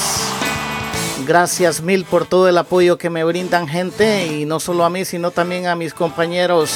[1.24, 5.04] Gracias mil por todo el apoyo que me brindan gente y no solo a mí,
[5.04, 6.72] sino también a mis compañeros.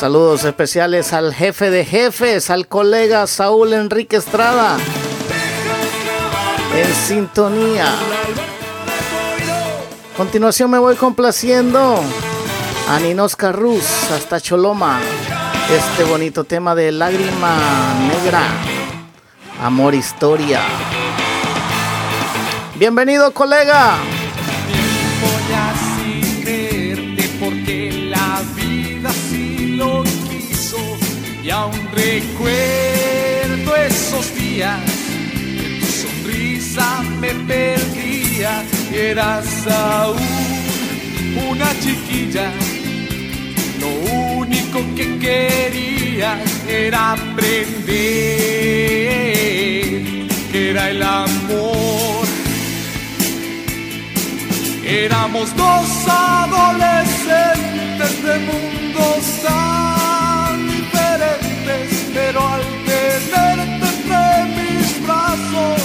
[0.00, 4.78] Saludos especiales al jefe de jefes, al colega Saúl Enrique Estrada.
[6.74, 7.94] En sintonía.
[10.16, 12.00] Continuación me voy complaciendo
[12.88, 14.98] a Ninosca Ruz hasta Choloma.
[15.70, 17.58] Este bonito tema de lágrima
[18.08, 18.48] negra.
[19.60, 20.62] Amor historia.
[22.76, 23.98] Bienvenido colega.
[25.20, 25.32] Voy
[27.38, 29.10] porque la vida
[29.76, 30.78] lo quiso
[31.42, 34.80] y aún recuerdo esos días
[36.00, 40.18] sonrisa me perdía eras aún
[41.50, 42.52] una chiquilla
[43.80, 43.88] lo
[44.38, 48.26] único que quería era aprender
[50.52, 52.24] que era el amor.
[54.84, 64.24] Éramos dos adolescentes de mundos tan diferentes, pero al tenerte entre
[64.56, 65.82] mis brazos,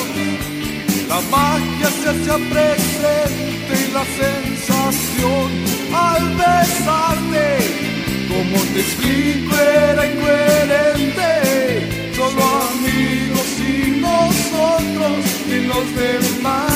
[1.10, 1.81] la magia
[2.12, 5.49] se hacía presente la sensación
[5.93, 7.47] al besarte,
[8.28, 11.32] como te explico, era incoherente.
[12.16, 12.43] Solo
[12.74, 16.72] amigos y nosotros y los demás.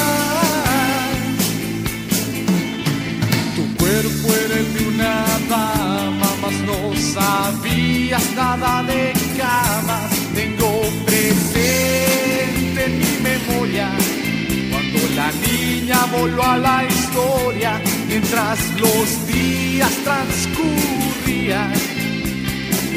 [3.55, 10.14] Tu cuerpo era el de una dama, mas no sabías nada de camas.
[16.11, 21.73] Voló a la historia mientras los días transcurrían.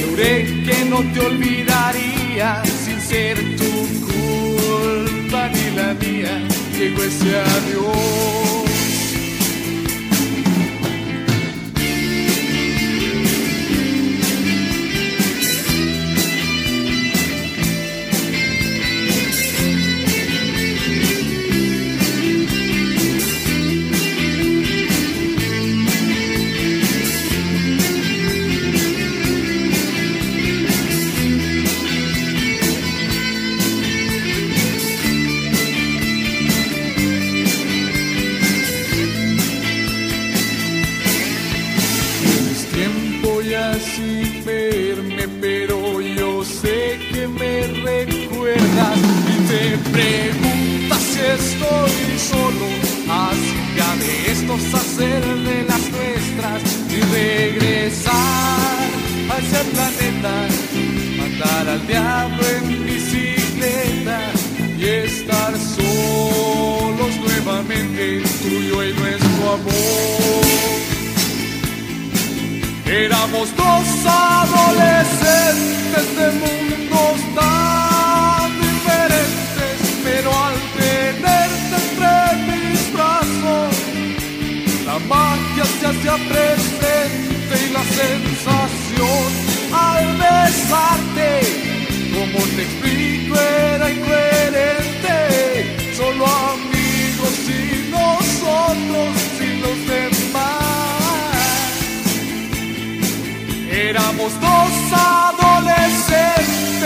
[0.00, 3.72] Juré que no te olvidaría sin ser tu
[4.06, 6.40] culpa ni la mía.
[6.78, 8.67] Llegó ese adiós.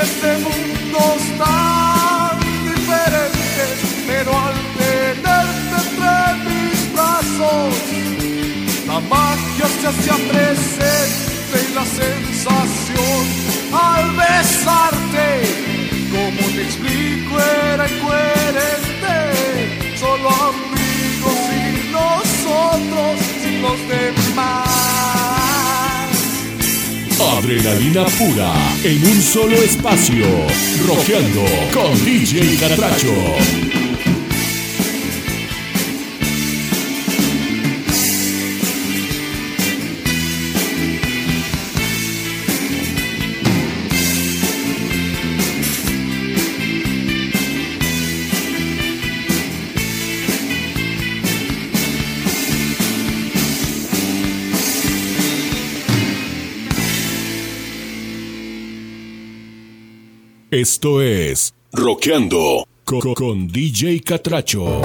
[0.03, 0.99] este mundo
[1.39, 3.65] tan diferente,
[4.07, 6.15] pero al tenerte entre
[6.47, 7.75] mis brazos,
[8.87, 13.23] la magia se hacía presente y la sensación
[13.73, 15.29] al besarte,
[16.11, 17.39] como te explico,
[17.73, 19.17] era incoherente,
[19.99, 24.72] solo amigos y nosotros, sin los demás.
[27.31, 28.53] Adrenalina pura
[28.83, 30.27] en un solo espacio.
[30.87, 33.72] Roqueando con DJ Catracho.
[60.63, 64.81] Esto es Roqueando con, con DJ Catracho.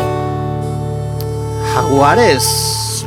[1.76, 3.06] Jaguares,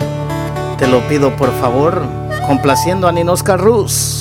[0.79, 2.01] te lo pido por favor,
[2.47, 4.20] complaciendo a Ninos Carrus.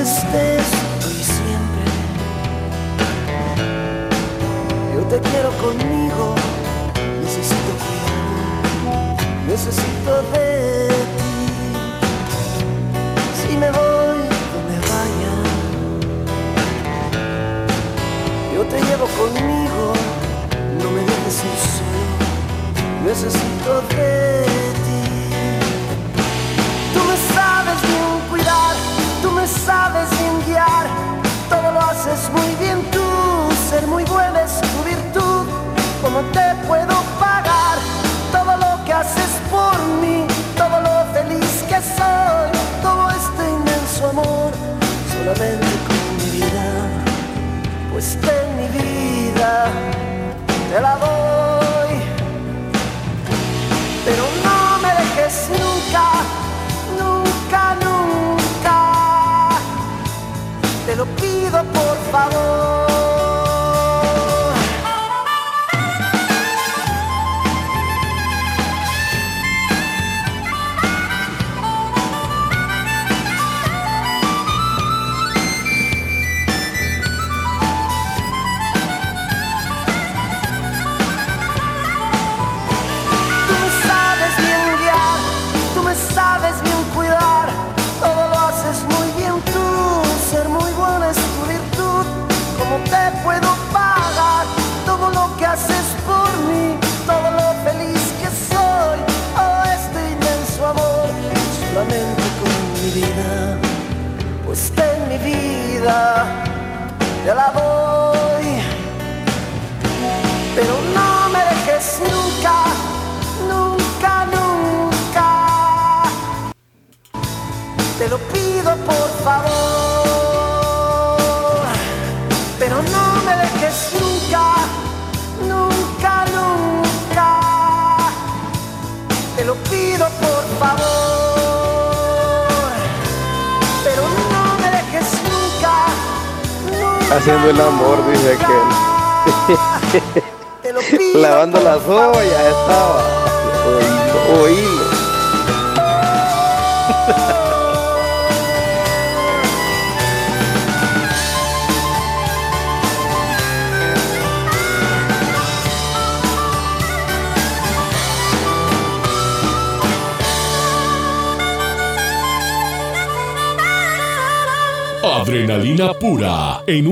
[0.00, 0.79] understands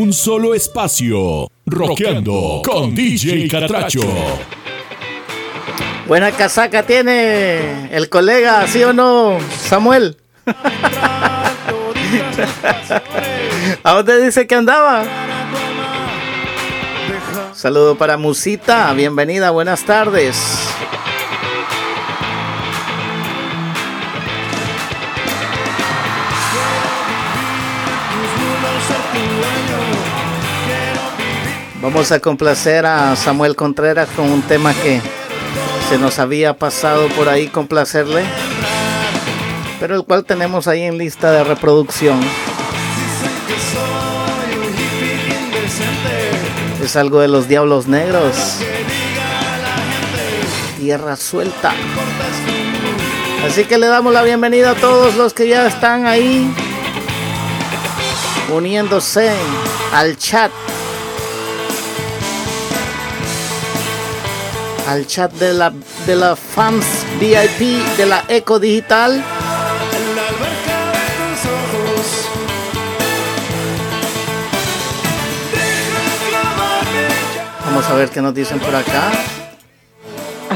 [0.08, 1.50] un solo espacio.
[1.66, 4.00] Rockeando con DJ Catracho.
[6.06, 10.16] Buena casaca tiene el colega, ¿sí o no, Samuel?
[13.82, 15.04] ¿A dónde dice que andaba?
[17.52, 20.57] Saludo para Musita, bienvenida, buenas tardes.
[31.90, 35.00] Vamos a complacer a Samuel Contreras con un tema que
[35.88, 38.24] se nos había pasado por ahí complacerle,
[39.80, 42.20] pero el cual tenemos ahí en lista de reproducción.
[46.84, 48.58] Es algo de los Diablos Negros.
[50.78, 51.72] Tierra suelta.
[53.46, 56.54] Así que le damos la bienvenida a todos los que ya están ahí
[58.52, 59.32] uniéndose
[59.94, 60.52] al chat
[64.88, 65.70] Al chat de la,
[66.06, 69.22] de la fans VIP de la Eco Digital.
[77.66, 79.12] Vamos a ver qué nos dicen por acá.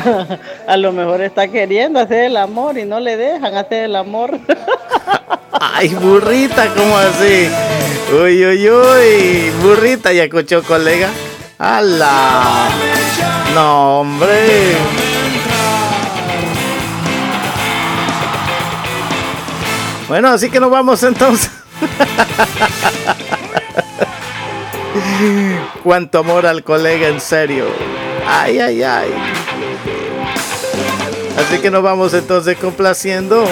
[0.67, 4.41] A lo mejor está queriendo hacer el amor y no le dejan hacer el amor.
[5.53, 7.51] Ay, burrita, ¿cómo así?
[8.11, 9.51] Uy, uy, uy.
[9.61, 11.11] Burrita, ya escuchó, colega.
[11.59, 12.92] ¡Hala!
[13.55, 14.77] No, hombre.
[20.09, 21.51] Bueno, así que nos vamos entonces.
[25.83, 27.67] Cuánto amor al colega, en serio.
[28.27, 29.11] Ay, ay, ay.
[31.39, 33.45] Así que nos vamos entonces complaciendo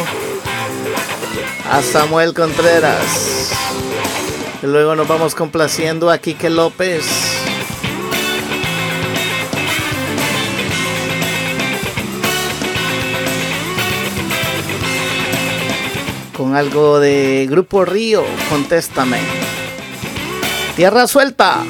[1.70, 3.52] a Samuel Contreras.
[4.62, 7.39] Y luego nos vamos complaciendo a Quique López.
[16.54, 19.18] Algo de Grupo Río, contéstame.
[20.76, 21.62] Tierra suelta.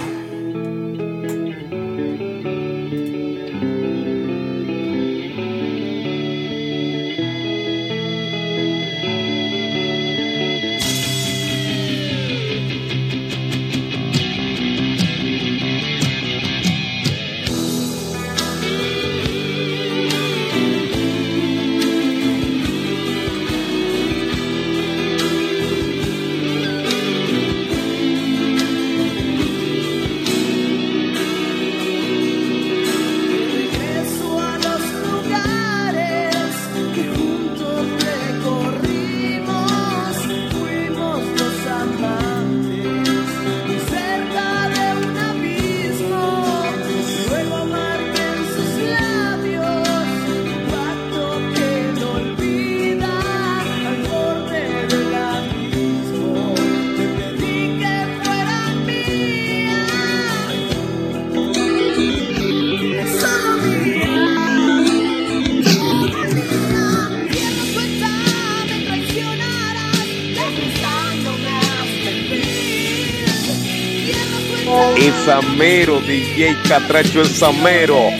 [76.11, 78.11] DJ Catracho el Samero,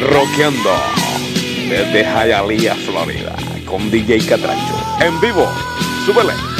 [0.00, 0.70] rockeando
[1.68, 4.74] desde Hialeah, Florida, con DJ Catracho.
[5.00, 5.48] En vivo,
[6.04, 6.53] súbele.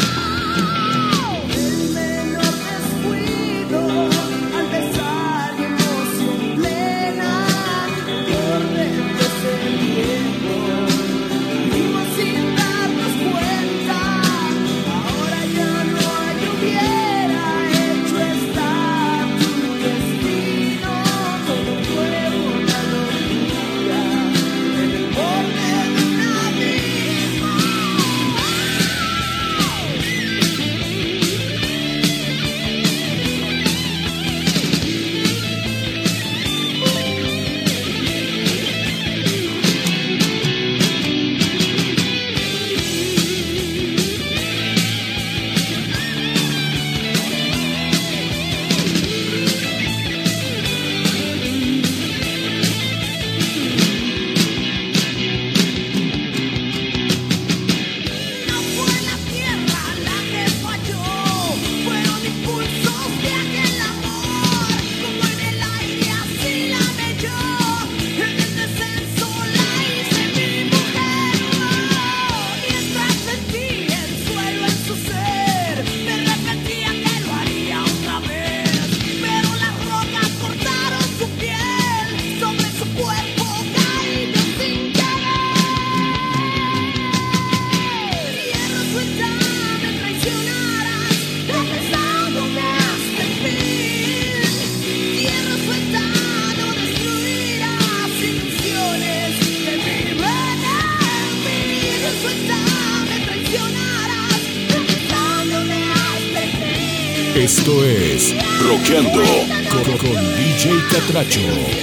[111.14, 111.73] DJ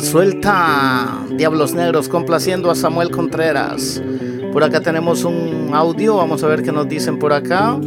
[0.00, 1.24] Suelta.
[1.30, 4.02] Diablos Negros complaciendo a Samuel Contreras.
[4.52, 7.78] Por acá tenemos un audio, vamos a ver qué nos dicen por acá.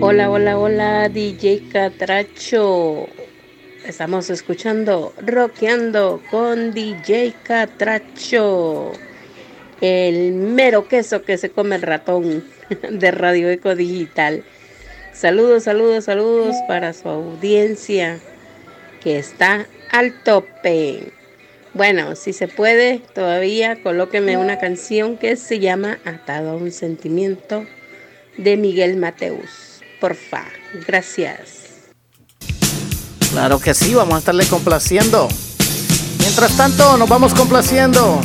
[0.00, 3.06] Hola, hola, hola, DJ Catracho.
[3.86, 8.92] Estamos escuchando Rockeando con DJ Catracho.
[9.80, 12.44] El mero queso que se come el ratón
[12.90, 14.44] de Radio Eco Digital.
[15.12, 18.18] Saludos, saludos, saludos para su audiencia
[19.02, 21.12] que está al tope.
[21.74, 27.64] Bueno, si se puede, todavía colóqueme una canción que se llama Atado a un sentimiento
[28.36, 29.80] de Miguel Mateus.
[30.00, 30.44] Porfa,
[30.86, 31.64] gracias.
[33.32, 35.28] Claro que sí, vamos a estarle complaciendo.
[36.20, 38.20] Mientras tanto, nos vamos complaciendo.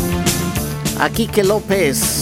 [1.00, 2.19] A Quique López.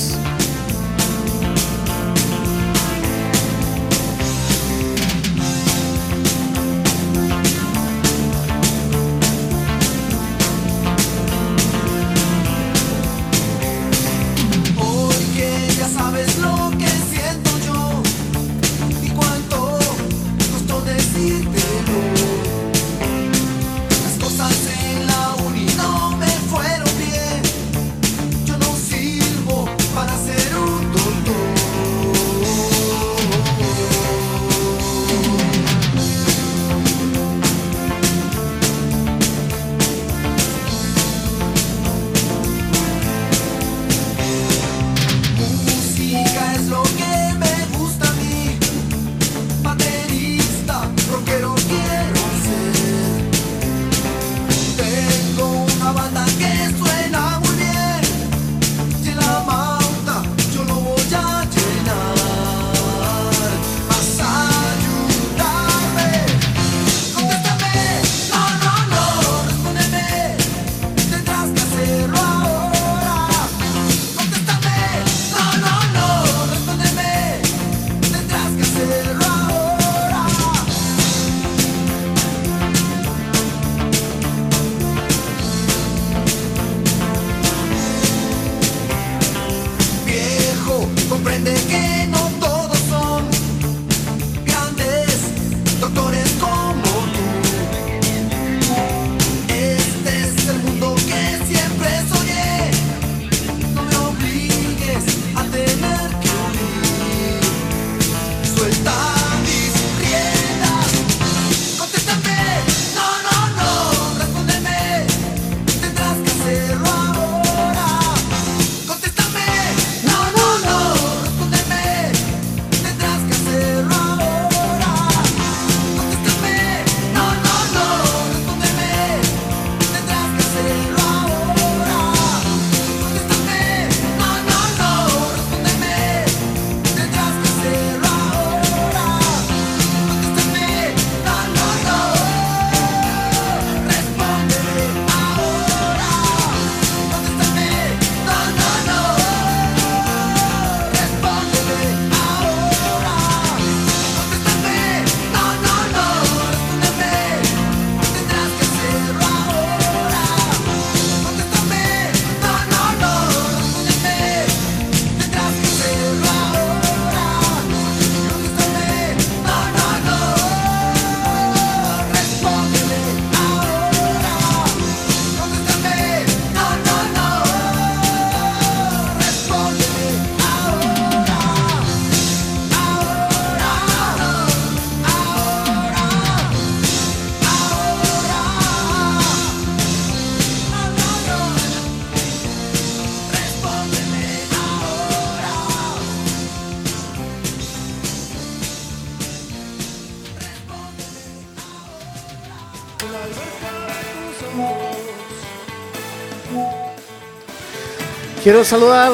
[208.48, 209.12] Quiero saludar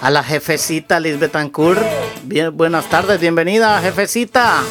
[0.00, 1.82] a la jefecita Liz Betancourt.
[2.22, 4.62] Bien, buenas tardes, bienvenida, jefecita.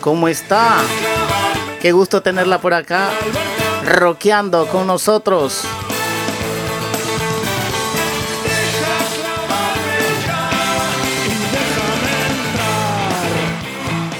[0.00, 0.78] ¿Cómo está?
[1.80, 3.10] Qué gusto tenerla por acá,
[3.86, 5.62] rockeando con nosotros.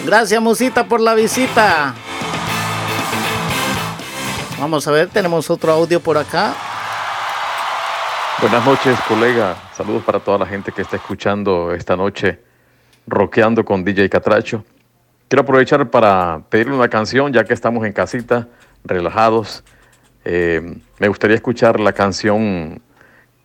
[0.07, 1.97] Gracias, Musita, por la visita.
[4.61, 6.55] Vamos a ver, tenemos otro audio por acá.
[8.43, 9.55] Buenas noches, colega.
[9.73, 12.41] Saludos para toda la gente que está escuchando esta noche,
[13.07, 14.65] rockeando con DJ Catracho.
[15.29, 18.49] Quiero aprovechar para pedirle una canción, ya que estamos en casita,
[18.83, 19.63] relajados.
[20.25, 22.83] Eh, me gustaría escuchar la canción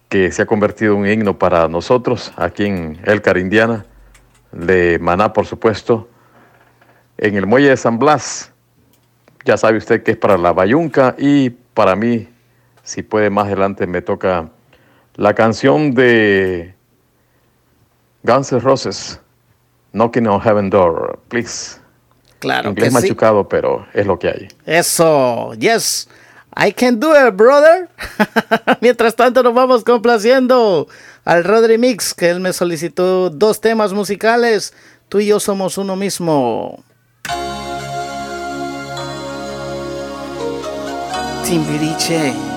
[0.09, 3.85] que se ha convertido en un himno para nosotros aquí en El Indiana,
[4.51, 6.09] de Maná, por supuesto,
[7.19, 8.51] en el muelle de San Blas.
[9.45, 12.27] Ya sabe usted que es para la Bayunca y para mí,
[12.81, 14.49] si puede más adelante, me toca
[15.17, 16.73] la canción de
[18.23, 19.19] Guns N' Roses,
[19.91, 21.79] Knocking on Heaven Door, please.
[22.39, 23.07] Claro Inglés que sí.
[23.07, 24.47] machucado, pero es lo que hay.
[24.65, 26.07] Eso, yes.
[26.55, 27.89] I can do it, brother.
[28.81, 30.87] Mientras tanto, nos vamos complaciendo
[31.25, 34.73] al Rodri Mix, que él me solicitó dos temas musicales.
[35.09, 36.83] Tú y yo somos uno mismo.
[41.43, 42.56] Timbiriche.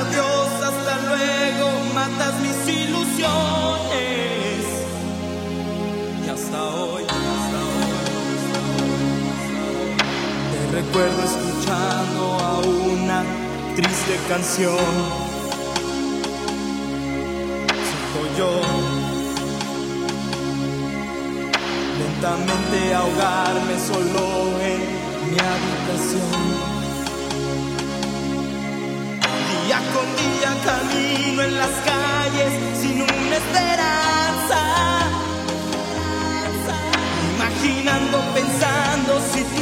[0.00, 3.28] Adiós, hasta luego, matas mis ilusiones.
[6.24, 7.90] Y hasta hoy, hasta hoy,
[10.52, 13.24] te recuerdo escuchando a una
[13.74, 15.28] triste canción.
[18.12, 18.52] Soy yo.
[21.98, 24.22] Lentamente ahogarme solo
[24.62, 24.80] en
[25.30, 26.77] mi habitación.
[29.68, 34.60] Día con día camino en las calles sin una esperanza.
[37.34, 39.57] Imaginando, pensando si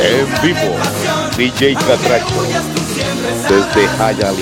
[0.00, 0.76] En vivo.
[1.36, 2.42] DJ Catracho,
[3.48, 4.32] desde Hialeah,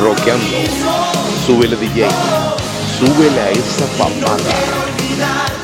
[0.00, 0.56] rockeando.
[1.44, 2.08] Súbele DJ,
[2.98, 5.55] súbele a esa papada.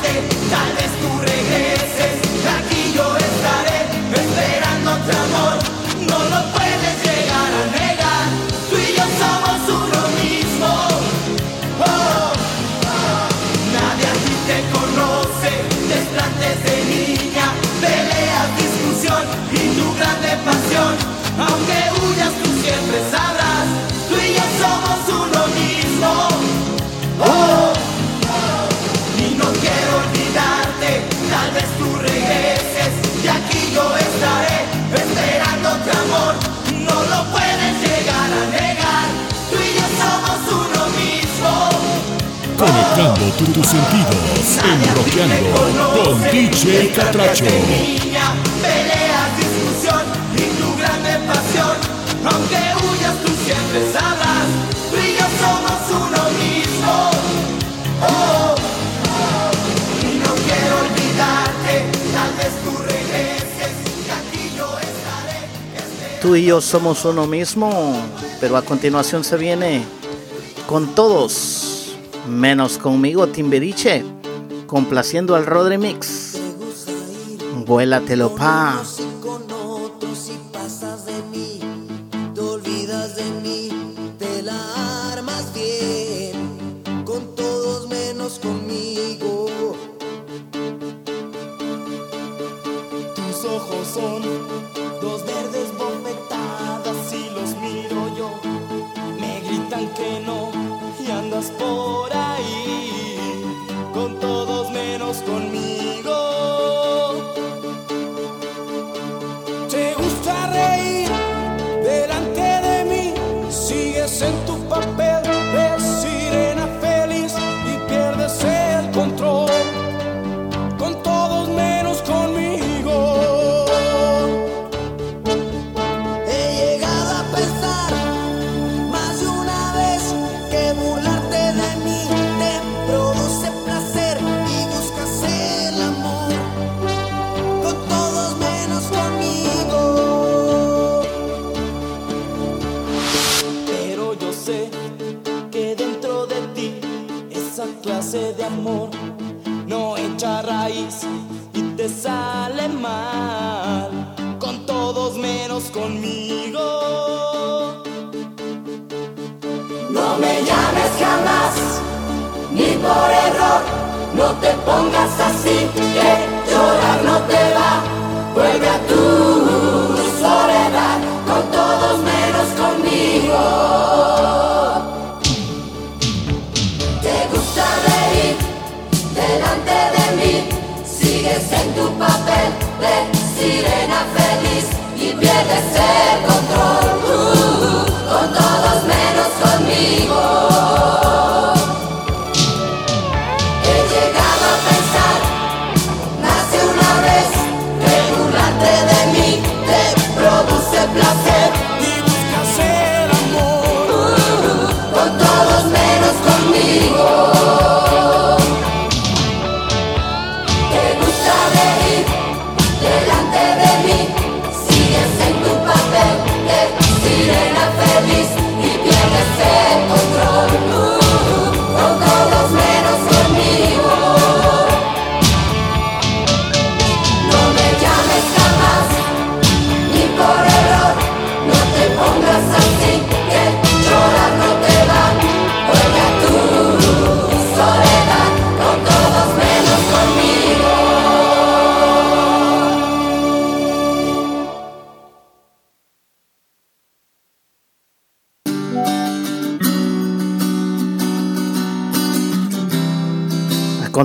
[42.57, 47.45] Conectando tu- tus sentidos, enroqueando con DJ Catracho.
[66.23, 67.97] Tú y yo somos uno mismo,
[68.41, 69.83] pero a continuación se viene
[70.69, 71.97] con todos,
[72.29, 74.05] menos conmigo, Timberiche,
[74.69, 76.39] complaciendo al Rodri Mix.
[77.67, 78.81] Vuélatelo, pa.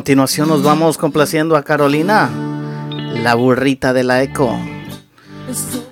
[0.08, 2.30] continuación nos vamos complaciendo a Carolina,
[3.22, 4.58] la burrita de la eco.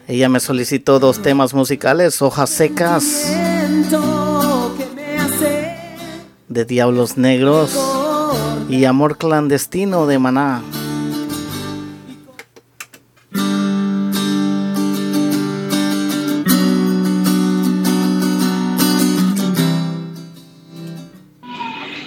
[0.07, 3.03] Ella me solicitó dos temas musicales, hojas secas
[6.47, 7.77] de Diablos Negros
[8.69, 10.61] y Amor Clandestino de Maná.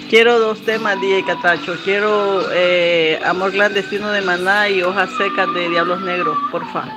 [0.09, 1.75] Quiero dos temas, DJ Catacho.
[1.83, 6.91] Quiero eh, Amor Clandestino de Maná y Hojas Secas de Diablos Negros, por favor.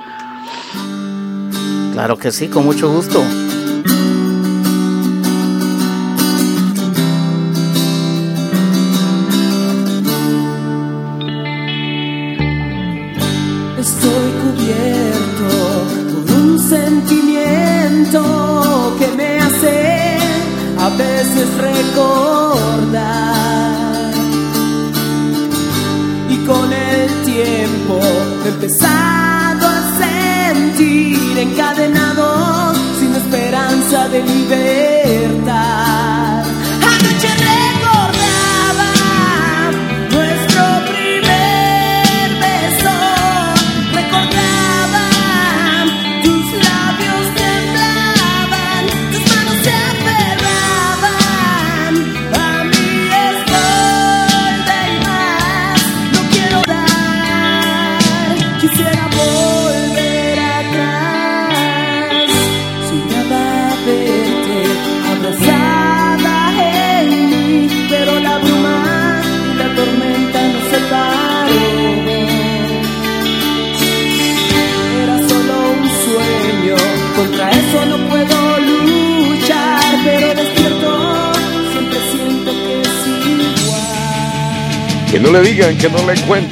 [1.93, 3.23] Claro que sí, con mucho gusto.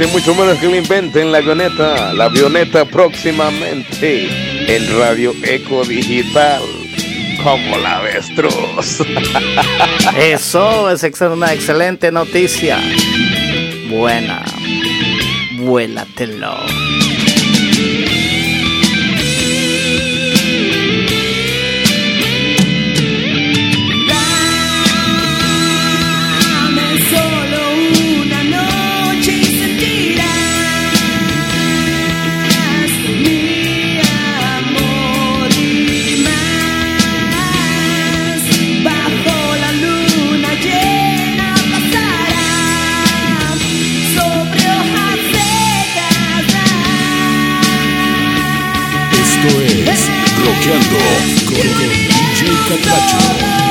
[0.07, 4.27] mucho menos que lo inventen la avioneta, la avioneta próximamente
[4.67, 6.61] en Radio Eco Digital.
[7.43, 9.01] Como la avestruz.
[10.17, 12.79] Eso es una excelente noticia.
[13.89, 14.43] Buena.
[15.57, 16.55] Vuélatelo.
[50.71, 53.70] DJ カタチョ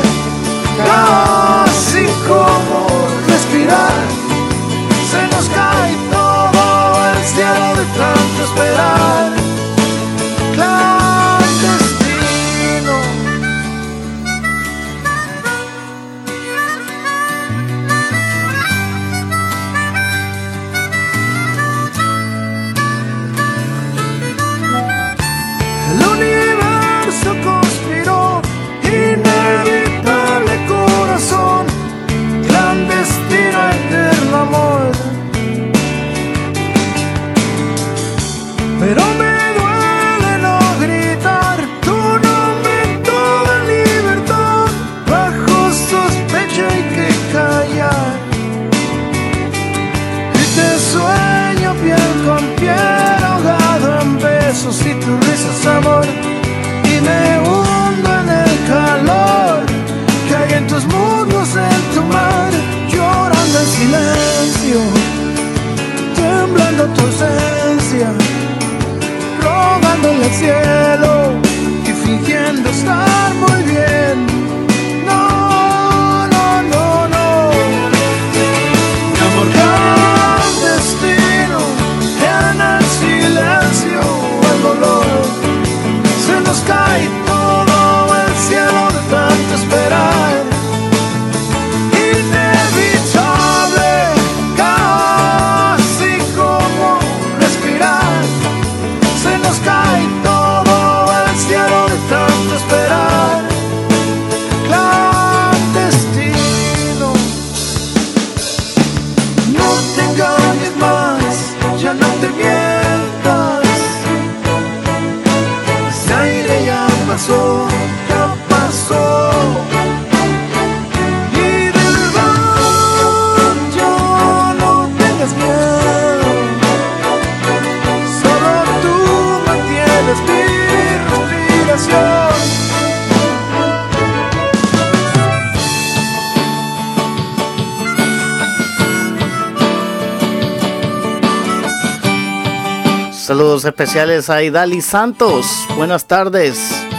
[143.65, 145.45] especiales a Idali Santos.
[145.75, 146.90] Buenas tardes.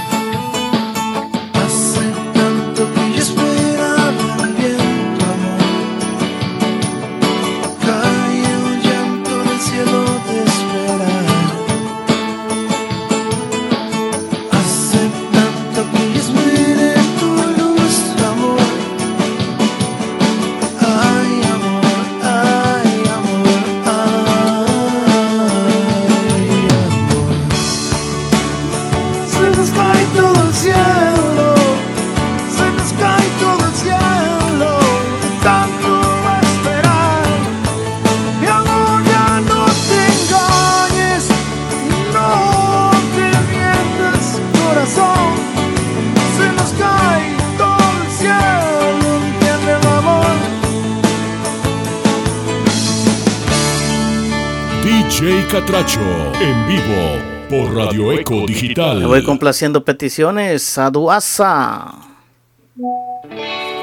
[55.65, 56.01] Catracho,
[56.41, 57.19] en vivo
[57.49, 58.99] por Radio Eco Digital.
[58.99, 61.95] Me voy complaciendo peticiones a Duasa.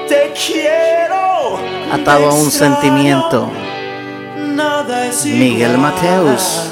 [0.10, 1.57] Te quiero.
[1.89, 3.49] Atado a un sentimiento.
[5.23, 6.68] Miguel Mateus.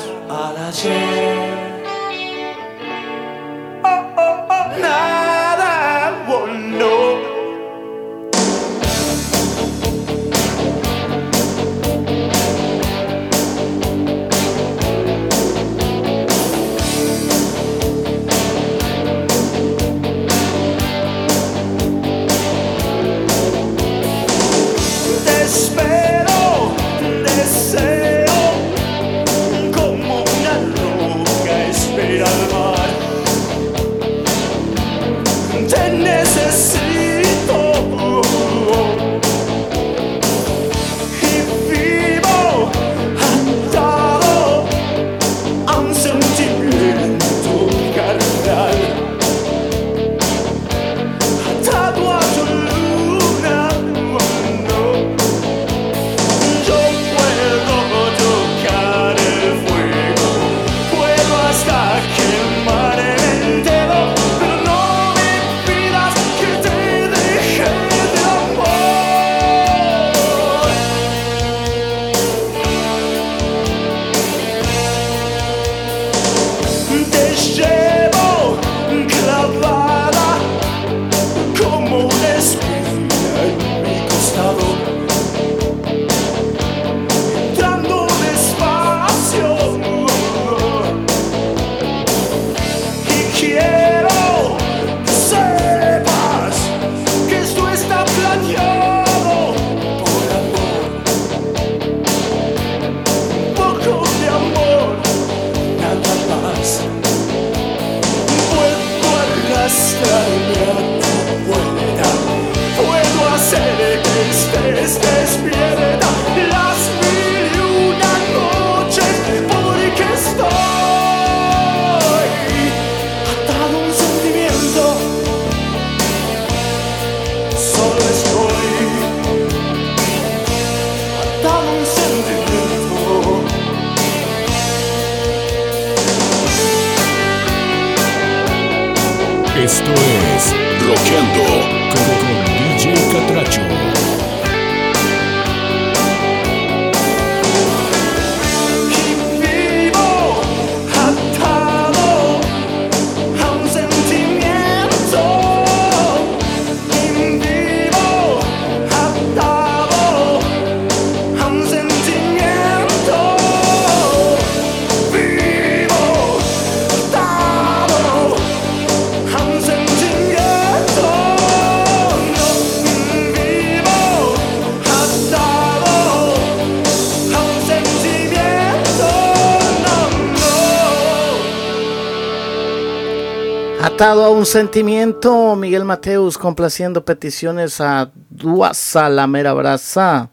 [184.00, 190.30] A un sentimiento, Miguel Mateus complaciendo peticiones a Duasa, la mera brasa.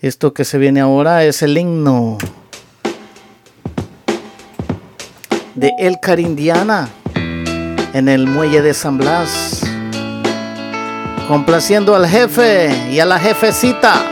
[0.00, 2.18] Esto que se viene ahora es el himno
[5.54, 6.90] de El Carindiana
[7.94, 9.62] en el muelle de San Blas.
[11.26, 14.11] Complaciendo al jefe y a la jefecita.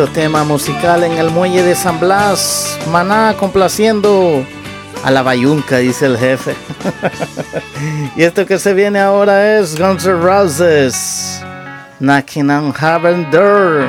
[0.00, 2.78] bonito tema musical en el muelle de San Blas.
[2.90, 4.46] Maná complaciendo
[5.04, 6.54] a la bayunca, dice el jefe.
[8.16, 11.42] y esto que se viene ahora es Guns N' Roses.
[11.98, 13.88] Knocking on Heaven Door.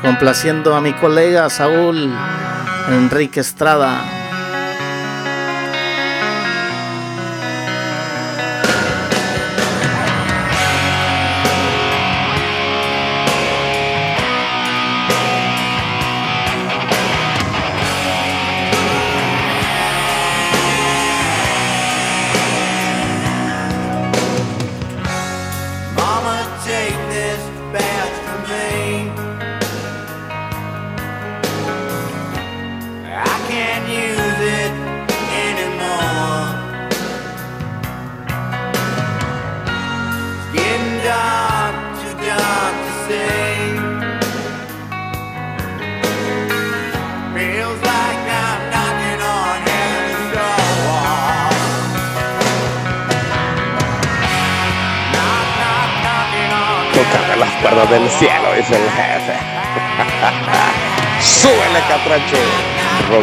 [0.00, 2.10] Complaciendo a mi colega Saúl
[2.90, 4.17] Enrique Estrada.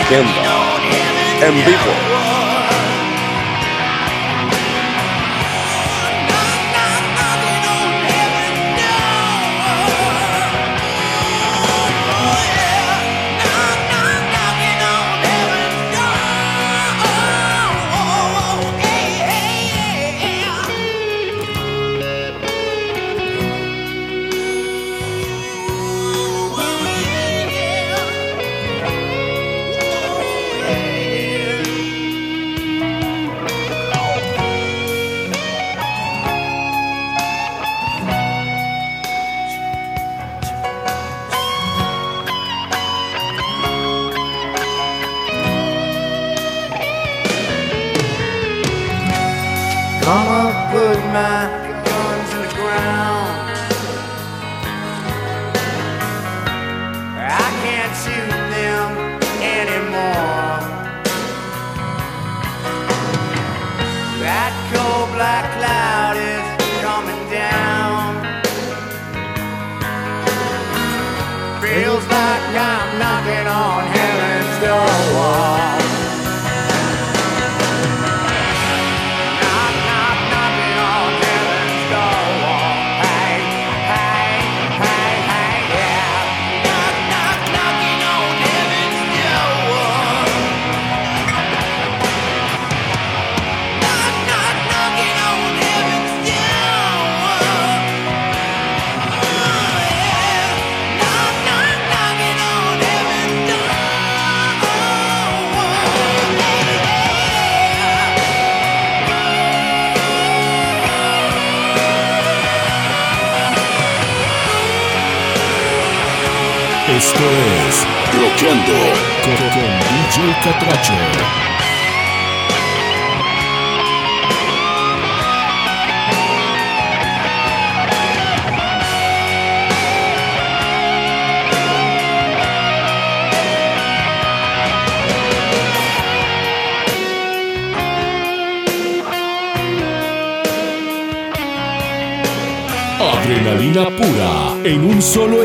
[0.06, 0.54] agenda
[1.42, 2.25] en vivo.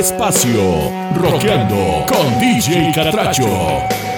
[0.01, 0.91] Espacio.
[1.15, 4.10] Rockeando con DJ Catracho.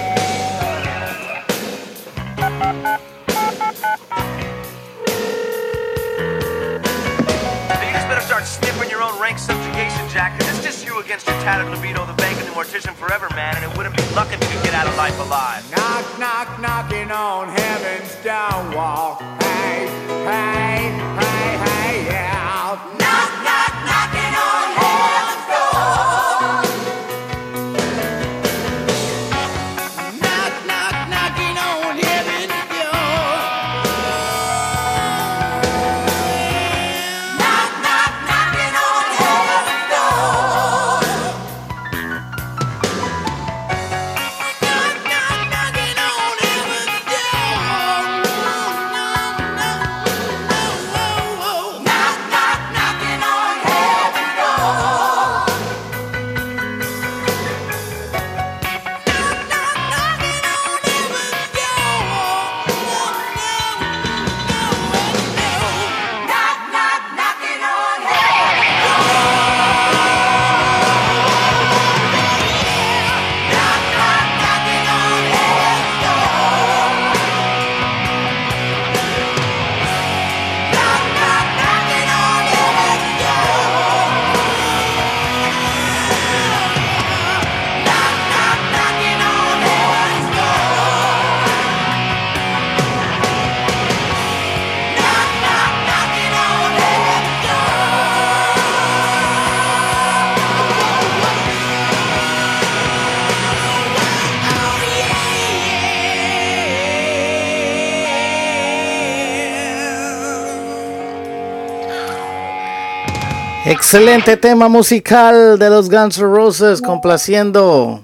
[113.93, 118.03] Excelente tema musical de los Guns N' Roses, complaciendo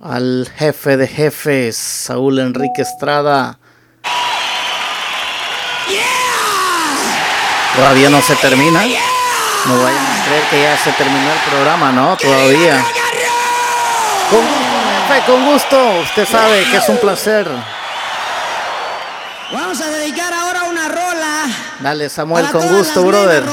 [0.00, 3.58] al jefe de jefes, Saúl Enrique Estrada.
[7.74, 8.82] Todavía no se termina.
[8.82, 12.16] No vayan a creer que ya se terminó el programa, ¿no?
[12.16, 12.84] Todavía.
[14.30, 14.42] Con,
[15.08, 16.00] jefe, con gusto.
[16.02, 17.48] Usted sabe que es un placer.
[19.52, 21.16] Vamos a dedicar ahora una rola
[21.80, 23.44] Dale, Samuel, con gusto, brother.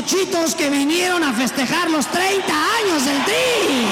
[0.00, 3.86] Los bizcochitos que vinieron a festejar los 30 años del Tri.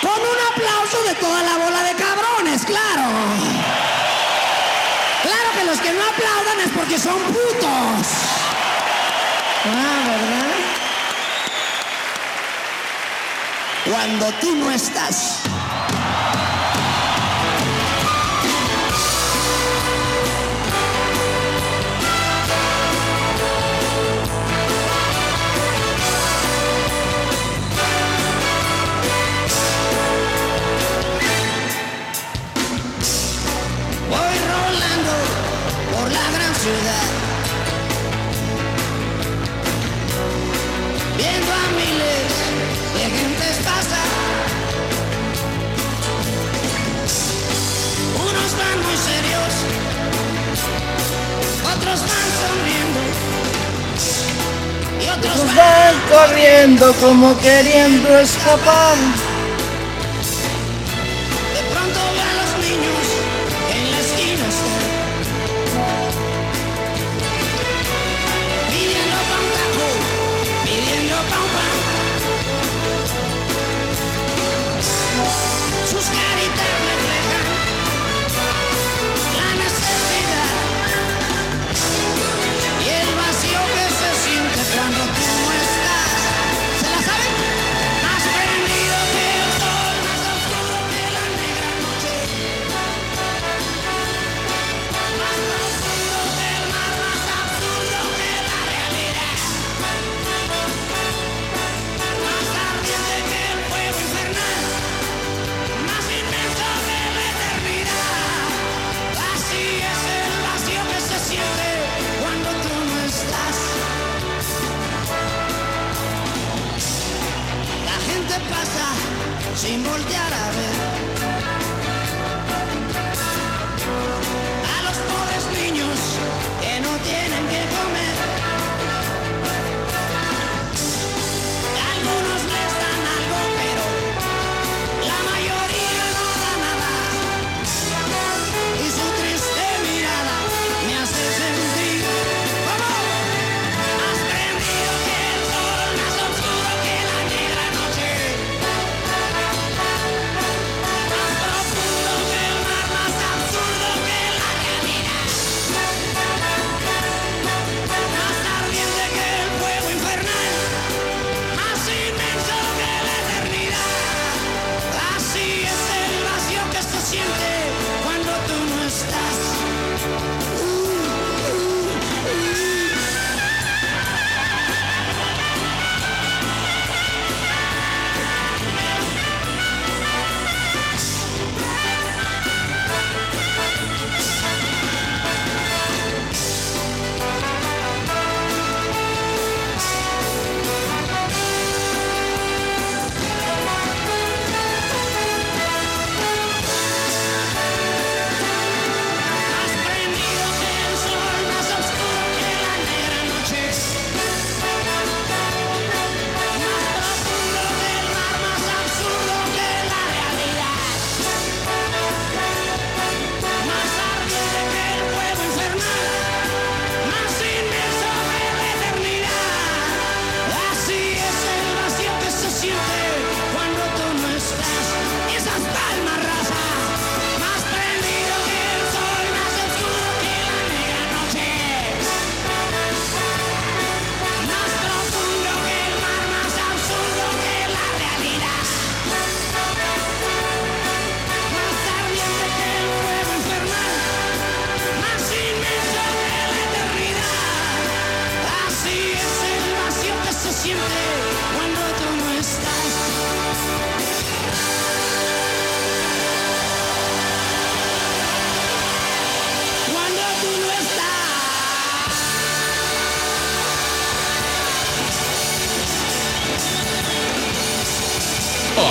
[0.00, 3.10] Con un aplauso de toda la bola de cabrones, claro.
[5.22, 8.06] Claro que los que no aplaudan es porque son putos.
[9.66, 10.54] Ah, ¿verdad?
[13.84, 15.42] Cuando tú no estás.
[41.16, 42.30] Viendo a miles
[42.94, 44.10] de gentes pasar.
[48.18, 49.52] Unos van muy serios,
[51.72, 53.00] otros van sonriendo.
[55.00, 58.96] Y otros van corriendo como queriendo escapar.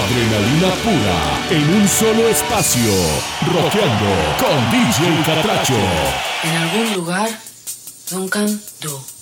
[0.06, 1.18] Adrenalina pura
[1.50, 2.92] en un solo espacio.
[3.42, 4.06] Roqueando
[4.38, 5.74] con DJ Catracho.
[6.44, 7.30] En algún lugar,
[8.12, 9.15] Duncan Du.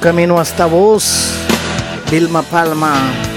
[0.00, 1.30] Camino hasta vos,
[2.10, 3.29] Vilma Palma.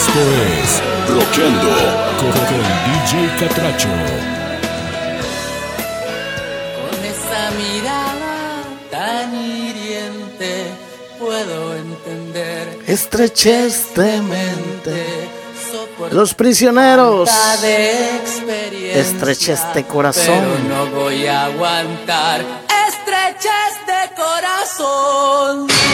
[0.00, 0.20] Esto
[0.62, 1.74] es Roqueando
[2.20, 3.10] con, con DJ
[3.40, 3.88] Catracho.
[6.78, 8.36] Con esa mirada
[8.92, 10.50] tan hiriente
[11.18, 12.78] puedo entender.
[12.86, 15.04] Estrechez mente.
[16.12, 17.28] Los prisioneros.
[18.94, 20.44] Estrechez de este corazón.
[20.44, 22.44] Pero no voy a aguantar.
[22.86, 25.87] Estrechez de este corazón.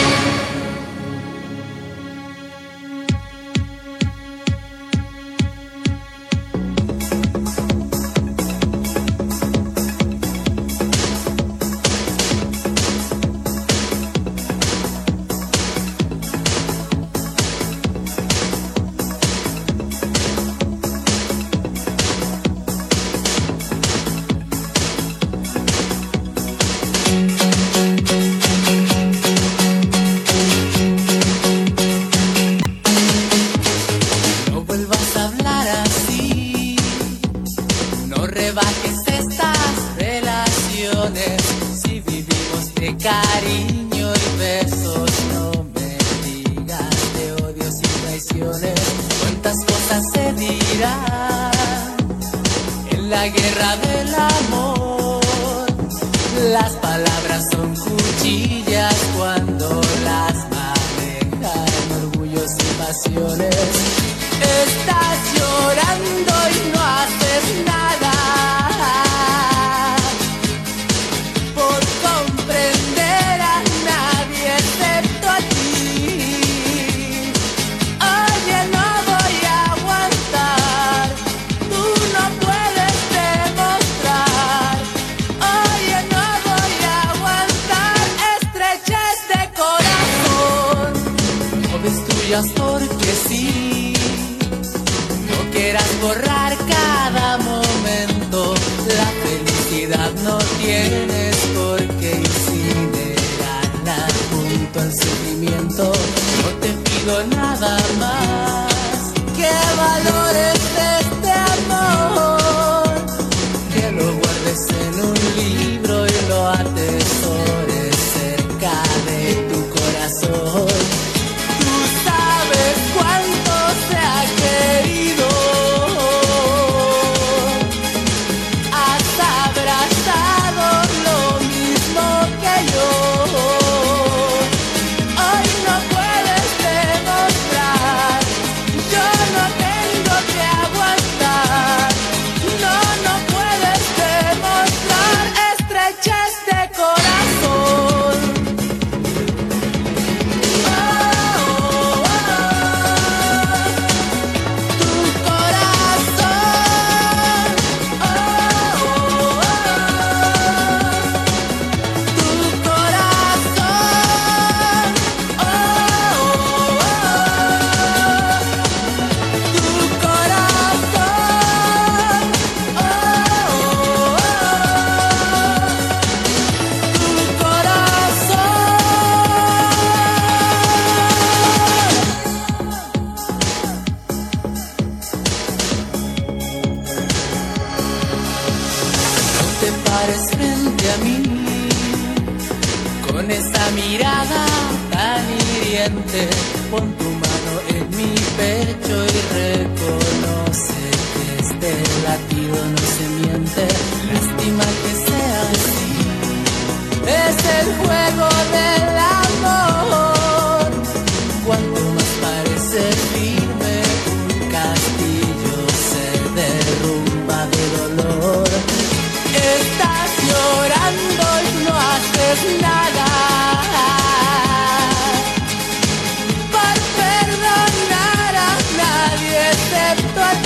[230.13, 230.44] Tô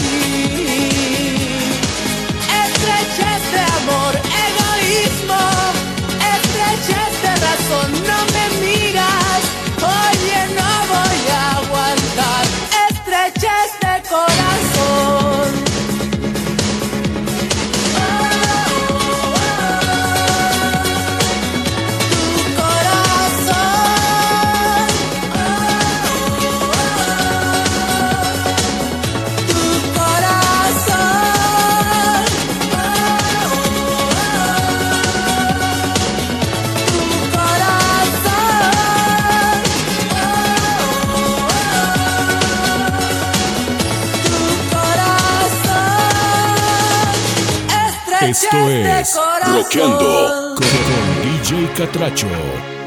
[48.41, 50.64] Esto es Roqueando con,
[51.44, 52.78] DJ Catracho.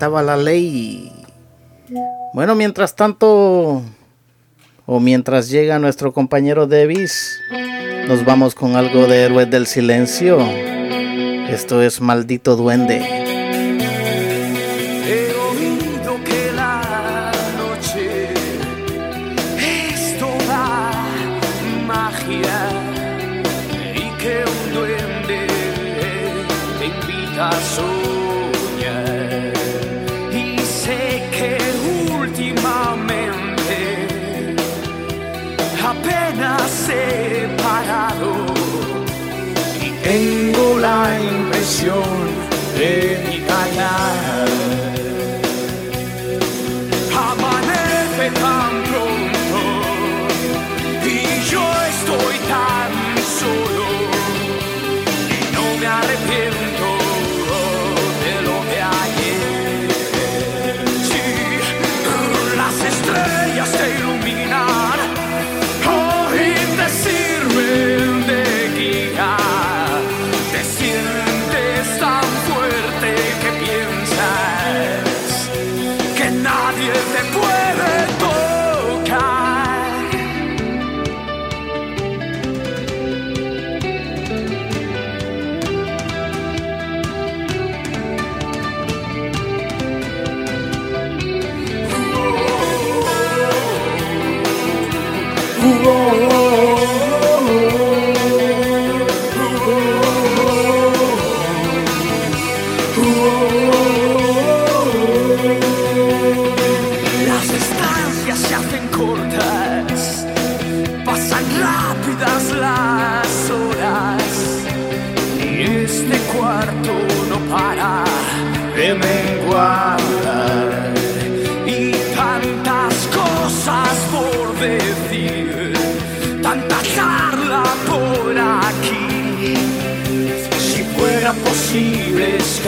[0.00, 1.12] levantaba la ley.
[2.32, 3.82] Bueno, mientras tanto,
[4.86, 7.38] o mientras llega nuestro compañero Davis,
[8.08, 10.38] nos vamos con algo de Héroes del Silencio.
[11.50, 13.19] Esto es Maldito Duende.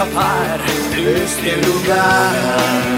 [0.05, 2.92] De este lugar,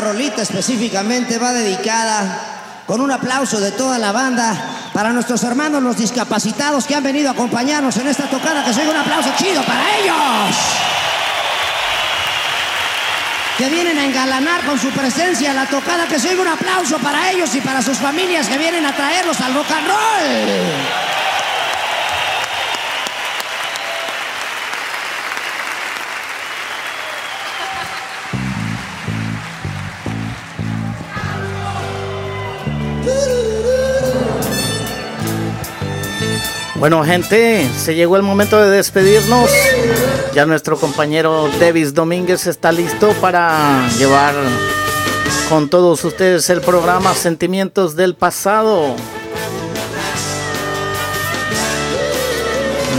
[0.00, 4.54] rolita específicamente va dedicada con un aplauso de toda la banda
[4.92, 8.64] para nuestros hermanos los discapacitados que han venido a acompañarnos en esta tocada.
[8.64, 10.56] Que se oiga un aplauso chido para ellos.
[13.58, 16.06] Que vienen a engalanar con su presencia la tocada.
[16.06, 19.40] Que se oiga un aplauso para ellos y para sus familias que vienen a traerlos
[19.40, 21.07] al rock and.
[36.78, 39.50] Bueno, gente, se llegó el momento de despedirnos.
[40.32, 44.34] Ya nuestro compañero Davis Domínguez está listo para llevar
[45.48, 48.94] con todos ustedes el programa Sentimientos del Pasado.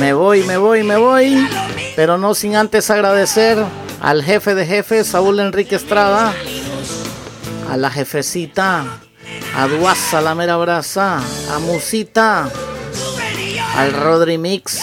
[0.01, 1.48] Me voy, me voy, me voy.
[1.95, 3.64] Pero no sin antes agradecer
[4.01, 6.33] al jefe de jefes, Saúl Enrique Estrada,
[7.72, 8.99] a la jefecita,
[9.56, 12.49] a Duasa, la mera brasa, a Musita,
[13.80, 14.82] al Rodri Mix,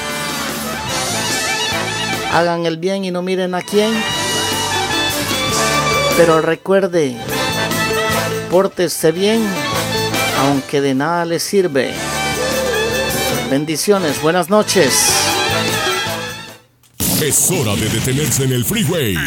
[2.31, 3.91] Hagan el bien y no miren a quién.
[6.15, 7.17] Pero recuerde,
[8.49, 9.45] pórtese bien,
[10.45, 11.93] aunque de nada le sirve.
[13.51, 14.93] Bendiciones, buenas noches.
[17.21, 19.17] Es hora de detenerse en el freeway.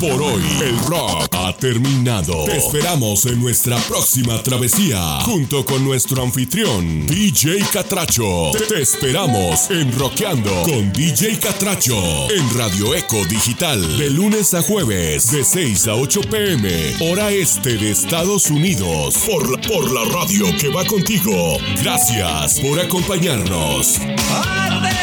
[0.00, 2.44] Por hoy, el rock ha terminado.
[2.44, 8.52] Te esperamos en nuestra próxima travesía, junto con nuestro anfitrión, DJ Catracho.
[8.68, 15.32] Te esperamos en Rockeando con DJ Catracho, en Radio Eco Digital, de lunes a jueves,
[15.32, 20.46] de 6 a 8 pm, hora este de Estados Unidos, por la, por la radio
[20.58, 21.58] que va contigo.
[21.82, 23.98] Gracias por acompañarnos.
[24.00, 24.98] Ay,